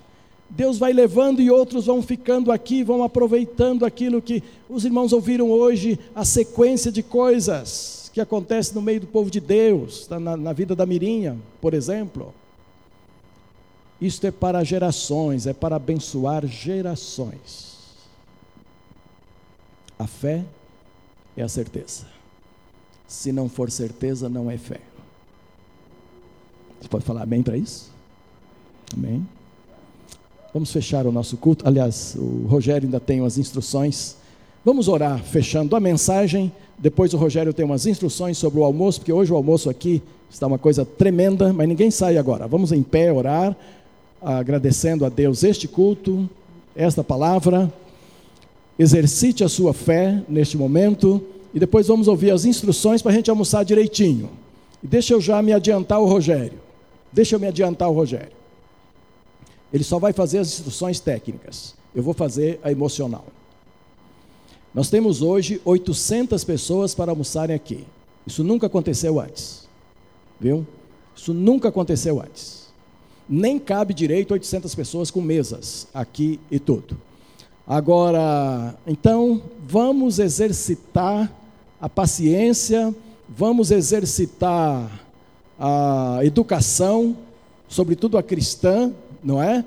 Deus 0.48 0.78
vai 0.78 0.92
levando 0.92 1.40
e 1.40 1.50
outros 1.50 1.86
vão 1.86 2.02
ficando 2.02 2.52
aqui, 2.52 2.82
vão 2.82 3.02
aproveitando 3.02 3.86
aquilo 3.86 4.20
que 4.20 4.42
os 4.68 4.84
irmãos 4.84 5.12
ouviram 5.12 5.50
hoje, 5.50 5.98
a 6.14 6.24
sequência 6.24 6.92
de 6.92 7.02
coisas 7.02 8.10
que 8.12 8.20
acontece 8.20 8.74
no 8.74 8.82
meio 8.82 9.00
do 9.00 9.06
povo 9.06 9.30
de 9.30 9.40
Deus, 9.40 10.06
na, 10.08 10.36
na 10.36 10.52
vida 10.52 10.76
da 10.76 10.84
Mirinha, 10.84 11.38
por 11.60 11.72
exemplo. 11.72 12.34
Isto 14.02 14.26
é 14.26 14.32
para 14.32 14.64
gerações, 14.64 15.46
é 15.46 15.52
para 15.52 15.76
abençoar 15.76 16.44
gerações. 16.44 17.70
A 19.96 20.08
fé 20.08 20.42
é 21.36 21.42
a 21.44 21.48
certeza. 21.48 22.04
Se 23.06 23.30
não 23.30 23.48
for 23.48 23.70
certeza, 23.70 24.28
não 24.28 24.50
é 24.50 24.58
fé. 24.58 24.80
Você 26.80 26.88
pode 26.88 27.04
falar 27.04 27.22
amém 27.22 27.44
para 27.44 27.56
isso? 27.56 27.92
Amém. 28.92 29.24
Vamos 30.52 30.72
fechar 30.72 31.06
o 31.06 31.12
nosso 31.12 31.36
culto. 31.36 31.64
Aliás, 31.68 32.16
o 32.16 32.48
Rogério 32.48 32.88
ainda 32.88 32.98
tem 32.98 33.20
umas 33.20 33.38
instruções. 33.38 34.16
Vamos 34.64 34.88
orar 34.88 35.22
fechando 35.22 35.76
a 35.76 35.80
mensagem. 35.80 36.52
Depois 36.76 37.14
o 37.14 37.16
Rogério 37.16 37.54
tem 37.54 37.64
umas 37.64 37.86
instruções 37.86 38.36
sobre 38.36 38.58
o 38.58 38.64
almoço, 38.64 38.98
porque 38.98 39.12
hoje 39.12 39.32
o 39.32 39.36
almoço 39.36 39.70
aqui 39.70 40.02
está 40.28 40.48
uma 40.48 40.58
coisa 40.58 40.84
tremenda, 40.84 41.52
mas 41.52 41.68
ninguém 41.68 41.88
sai 41.88 42.18
agora. 42.18 42.48
Vamos 42.48 42.72
em 42.72 42.82
pé 42.82 43.12
orar, 43.12 43.56
agradecendo 44.22 45.04
a 45.04 45.08
Deus 45.08 45.42
este 45.42 45.66
culto, 45.66 46.28
esta 46.74 47.02
palavra 47.02 47.72
exercite 48.78 49.44
a 49.44 49.48
sua 49.48 49.74
fé 49.74 50.22
neste 50.28 50.56
momento 50.56 51.22
e 51.52 51.60
depois 51.60 51.86
vamos 51.86 52.08
ouvir 52.08 52.30
as 52.30 52.44
instruções 52.44 53.02
para 53.02 53.12
a 53.12 53.14
gente 53.14 53.30
almoçar 53.30 53.64
direitinho. 53.64 54.30
E 54.82 54.86
deixa 54.86 55.14
eu 55.14 55.20
já 55.20 55.42
me 55.42 55.52
adiantar 55.52 56.00
o 56.00 56.06
Rogério. 56.06 56.58
Deixa 57.12 57.36
eu 57.36 57.40
me 57.40 57.46
adiantar 57.46 57.88
o 57.90 57.92
Rogério. 57.92 58.32
Ele 59.72 59.84
só 59.84 59.98
vai 59.98 60.12
fazer 60.12 60.38
as 60.38 60.48
instruções 60.48 60.98
técnicas. 60.98 61.74
Eu 61.94 62.02
vou 62.02 62.14
fazer 62.14 62.58
a 62.62 62.72
emocional. 62.72 63.24
Nós 64.74 64.88
temos 64.88 65.20
hoje 65.20 65.60
800 65.64 66.42
pessoas 66.44 66.94
para 66.94 67.12
almoçarem 67.12 67.54
aqui. 67.54 67.84
Isso 68.26 68.42
nunca 68.42 68.66
aconteceu 68.66 69.20
antes. 69.20 69.68
Viu? 70.40 70.66
Isso 71.14 71.34
nunca 71.34 71.68
aconteceu 71.68 72.20
antes. 72.20 72.61
Nem 73.28 73.58
cabe 73.58 73.94
direito 73.94 74.32
800 74.32 74.74
pessoas 74.74 75.10
com 75.10 75.20
mesas 75.20 75.86
aqui 75.94 76.38
e 76.50 76.58
tudo. 76.58 76.96
Agora, 77.66 78.74
então, 78.86 79.40
vamos 79.66 80.18
exercitar 80.18 81.32
a 81.80 81.88
paciência, 81.88 82.94
vamos 83.28 83.70
exercitar 83.70 84.90
a 85.58 86.18
educação, 86.22 87.16
sobretudo 87.68 88.18
a 88.18 88.22
cristã, 88.22 88.92
não 89.22 89.40
é? 89.40 89.64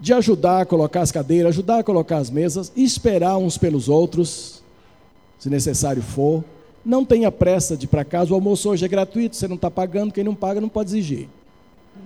De 0.00 0.12
ajudar 0.12 0.62
a 0.62 0.66
colocar 0.66 1.00
as 1.00 1.10
cadeiras, 1.10 1.50
ajudar 1.50 1.80
a 1.80 1.84
colocar 1.84 2.18
as 2.18 2.30
mesas, 2.30 2.72
esperar 2.76 3.36
uns 3.36 3.58
pelos 3.58 3.88
outros, 3.88 4.62
se 5.38 5.50
necessário 5.50 6.02
for. 6.02 6.44
Não 6.84 7.04
tenha 7.04 7.32
pressa 7.32 7.76
de 7.76 7.84
ir 7.84 7.88
para 7.88 8.04
casa, 8.04 8.30
o 8.30 8.34
almoço 8.34 8.70
hoje 8.70 8.84
é 8.84 8.88
gratuito, 8.88 9.34
você 9.34 9.48
não 9.48 9.56
está 9.56 9.70
pagando, 9.70 10.12
quem 10.12 10.22
não 10.22 10.34
paga 10.34 10.60
não 10.60 10.68
pode 10.68 10.90
exigir. 10.90 11.28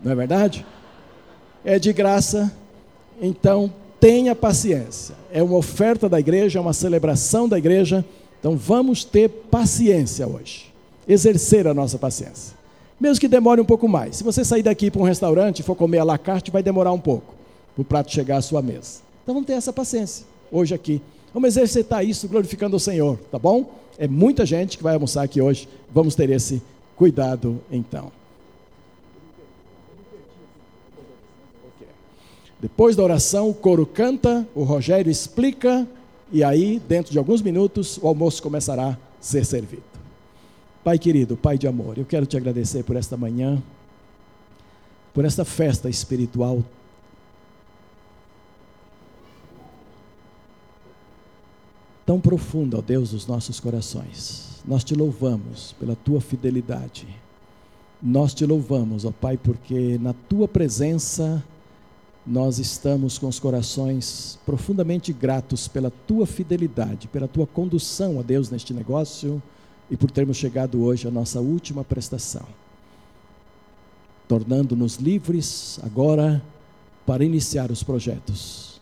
Não 0.03 0.13
é 0.13 0.15
verdade? 0.15 0.67
É 1.65 1.79
de 1.79 1.93
graça, 1.93 2.53
então 3.21 3.73
tenha 4.01 4.35
paciência. 4.35 5.15
É 5.31 5.43
uma 5.43 5.57
oferta 5.57 6.09
da 6.09 6.19
igreja, 6.19 6.59
é 6.59 6.63
uma 6.63 6.73
celebração 6.73 7.49
da 7.49 7.59
igreja. 7.59 8.05
Então 8.39 8.57
vamos 8.57 9.05
ter 9.05 9.29
paciência 9.29 10.27
hoje. 10.27 10.73
Exercer 11.07 11.67
a 11.67 11.75
nossa 11.75 11.99
paciência. 11.99 12.57
Mesmo 12.99 13.21
que 13.21 13.29
demore 13.29 13.61
um 13.61 13.65
pouco 13.65 13.89
mais. 13.89 14.17
Se 14.17 14.25
você 14.25 14.45
sair 14.45 14.63
daqui 14.63 14.91
para 14.91 15.01
um 15.01 15.05
restaurante 15.05 15.61
e 15.61 15.63
for 15.63 15.75
comer 15.75 15.99
à 15.99 16.05
la 16.05 16.19
carte, 16.19 16.51
vai 16.51 16.63
demorar 16.63 16.93
um 16.93 17.01
pouco 17.01 17.35
para 17.75 17.83
o 17.83 17.85
prato 17.85 18.11
chegar 18.11 18.39
à 18.39 18.43
sua 18.43 18.63
mesa. 18.63 19.01
Então 19.23 19.35
vamos 19.35 19.47
ter 19.47 19.55
essa 19.55 19.73
paciência 19.73 20.25
hoje 20.51 20.75
aqui. 20.75 21.03
Vamos 21.33 21.49
exercitar 21.49 22.05
isso 22.05 22.27
glorificando 22.27 22.77
o 22.77 22.81
Senhor, 22.81 23.19
tá 23.31 23.39
bom? 23.39 23.71
É 23.99 24.09
muita 24.09 24.45
gente 24.45 24.77
que 24.77 24.83
vai 24.83 24.95
almoçar 24.95 25.23
aqui 25.23 25.41
hoje. 25.41 25.69
Vamos 25.93 26.15
ter 26.15 26.31
esse 26.31 26.63
cuidado 26.97 27.61
então. 27.71 28.20
Depois 32.61 32.94
da 32.94 33.03
oração, 33.03 33.49
o 33.49 33.55
coro 33.55 33.87
canta, 33.87 34.46
o 34.55 34.62
Rogério 34.62 35.11
explica, 35.11 35.88
e 36.31 36.44
aí, 36.44 36.81
dentro 36.87 37.11
de 37.11 37.18
alguns 37.18 37.40
minutos, 37.40 37.99
o 38.03 38.07
almoço 38.07 38.42
começará 38.42 38.90
a 38.90 38.96
ser 39.20 39.44
servido. 39.46 39.83
Pai 40.85 40.99
querido, 40.99 41.37
Pai 41.37 41.57
de 41.57 41.66
amor, 41.66 41.96
eu 41.96 42.05
quero 42.05 42.27
te 42.27 42.37
agradecer 42.37 42.83
por 42.85 42.96
esta 42.96 43.16
manhã, 43.16 43.62
por 45.14 45.25
esta 45.25 45.44
festa 45.44 45.88
espiritual 45.88 46.62
tão 52.11 52.20
profunda, 52.20 52.77
ó 52.77 52.83
Deus, 52.83 53.12
dos 53.12 53.25
nossos 53.27 53.61
corações. 53.61 54.61
Nós 54.66 54.83
te 54.83 54.96
louvamos 54.96 55.77
pela 55.79 55.94
tua 55.94 56.20
fidelidade. 56.20 57.07
Nós 58.03 58.35
te 58.35 58.44
louvamos, 58.44 59.05
ó 59.05 59.12
Pai, 59.12 59.37
porque 59.37 59.96
na 59.99 60.12
tua 60.12 60.49
presença 60.49 61.40
nós 62.27 62.59
estamos 62.59 63.19
com 63.19 63.27
os 63.29 63.39
corações 63.39 64.39
profundamente 64.45 65.13
gratos 65.13 65.67
pela 65.67 65.91
tua 65.91 66.27
fidelidade, 66.27 67.09
pela 67.09 67.27
tua 67.27 67.47
condução 67.47 68.19
a 68.19 68.23
Deus 68.23 68.51
neste 68.51 68.75
negócio 68.75 69.43
e 69.91 69.97
por 69.97 70.11
termos 70.11 70.37
chegado 70.37 70.83
hoje 70.83 71.09
à 71.09 71.11
nossa 71.11 71.41
última 71.41 71.83
prestação, 71.83 72.47
tornando-nos 74.29 74.97
livres 74.97 75.81
agora 75.83 76.43
para 77.07 77.25
iniciar 77.25 77.71
os 77.71 77.83
projetos 77.83 78.81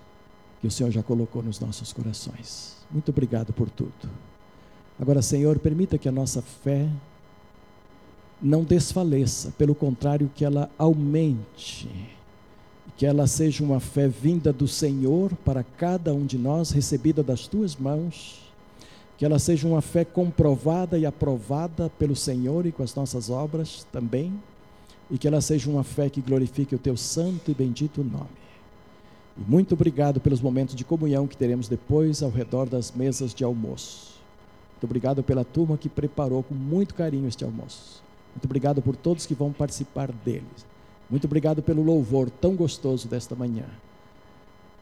que 0.60 0.66
o 0.66 0.70
Senhor 0.70 0.90
já 0.90 1.02
colocou 1.02 1.42
nos 1.42 1.60
nossos 1.60 1.92
corações. 1.92 2.76
Muito 2.90 3.10
obrigado 3.10 3.52
por 3.52 3.70
tudo. 3.70 4.10
Agora, 5.00 5.22
Senhor, 5.22 5.58
permita 5.60 5.96
que 5.96 6.08
a 6.08 6.12
nossa 6.12 6.42
fé 6.42 6.88
não 8.42 8.64
desfaleça, 8.64 9.52
pelo 9.56 9.74
contrário, 9.74 10.30
que 10.34 10.44
ela 10.44 10.68
aumente 10.76 12.17
que 12.96 13.06
ela 13.06 13.26
seja 13.26 13.62
uma 13.62 13.80
fé 13.80 14.08
vinda 14.08 14.52
do 14.52 14.66
Senhor 14.66 15.32
para 15.44 15.62
cada 15.62 16.12
um 16.12 16.26
de 16.26 16.36
nós, 16.36 16.70
recebida 16.70 17.22
das 17.22 17.46
tuas 17.46 17.76
mãos, 17.76 18.40
que 19.16 19.24
ela 19.24 19.38
seja 19.38 19.66
uma 19.66 19.80
fé 19.80 20.04
comprovada 20.04 20.98
e 20.98 21.04
aprovada 21.04 21.90
pelo 21.98 22.16
Senhor 22.16 22.66
e 22.66 22.72
com 22.72 22.82
as 22.82 22.94
nossas 22.94 23.30
obras 23.30 23.86
também, 23.92 24.32
e 25.10 25.18
que 25.18 25.26
ela 25.26 25.40
seja 25.40 25.70
uma 25.70 25.84
fé 25.84 26.08
que 26.08 26.20
glorifique 26.20 26.74
o 26.74 26.78
teu 26.78 26.96
santo 26.96 27.50
e 27.50 27.54
bendito 27.54 28.04
nome. 28.04 28.26
E 29.36 29.50
muito 29.50 29.74
obrigado 29.74 30.20
pelos 30.20 30.40
momentos 30.40 30.74
de 30.74 30.84
comunhão 30.84 31.26
que 31.26 31.36
teremos 31.36 31.68
depois 31.68 32.22
ao 32.22 32.30
redor 32.30 32.68
das 32.68 32.92
mesas 32.92 33.32
de 33.34 33.44
almoço. 33.44 34.18
Muito 34.72 34.84
obrigado 34.84 35.22
pela 35.22 35.44
turma 35.44 35.78
que 35.78 35.88
preparou 35.88 36.42
com 36.42 36.54
muito 36.54 36.94
carinho 36.94 37.26
este 37.26 37.44
almoço. 37.44 38.02
Muito 38.34 38.44
obrigado 38.44 38.80
por 38.80 38.94
todos 38.94 39.26
que 39.26 39.34
vão 39.34 39.52
participar 39.52 40.12
deles. 40.24 40.66
Muito 41.08 41.26
obrigado 41.26 41.62
pelo 41.62 41.82
louvor 41.82 42.30
tão 42.30 42.54
gostoso 42.54 43.08
desta 43.08 43.34
manhã. 43.34 43.64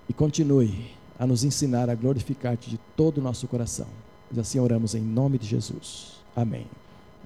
E 0.08 0.12
continue 0.12 0.90
a 1.18 1.26
nos 1.26 1.44
ensinar 1.44 1.88
a 1.88 1.94
glorificar-te 1.94 2.70
de 2.70 2.78
todo 2.96 3.18
o 3.18 3.22
nosso 3.22 3.46
coração. 3.46 3.86
E 4.32 4.40
assim 4.40 4.58
oramos 4.58 4.94
em 4.94 5.00
nome 5.00 5.38
de 5.38 5.46
Jesus. 5.46 6.20
Amém 6.34 6.66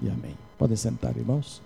e 0.03 0.09
amém. 0.09 0.37
Podem 0.59 0.77
sentar, 0.77 1.17
irmãos. 1.17 1.63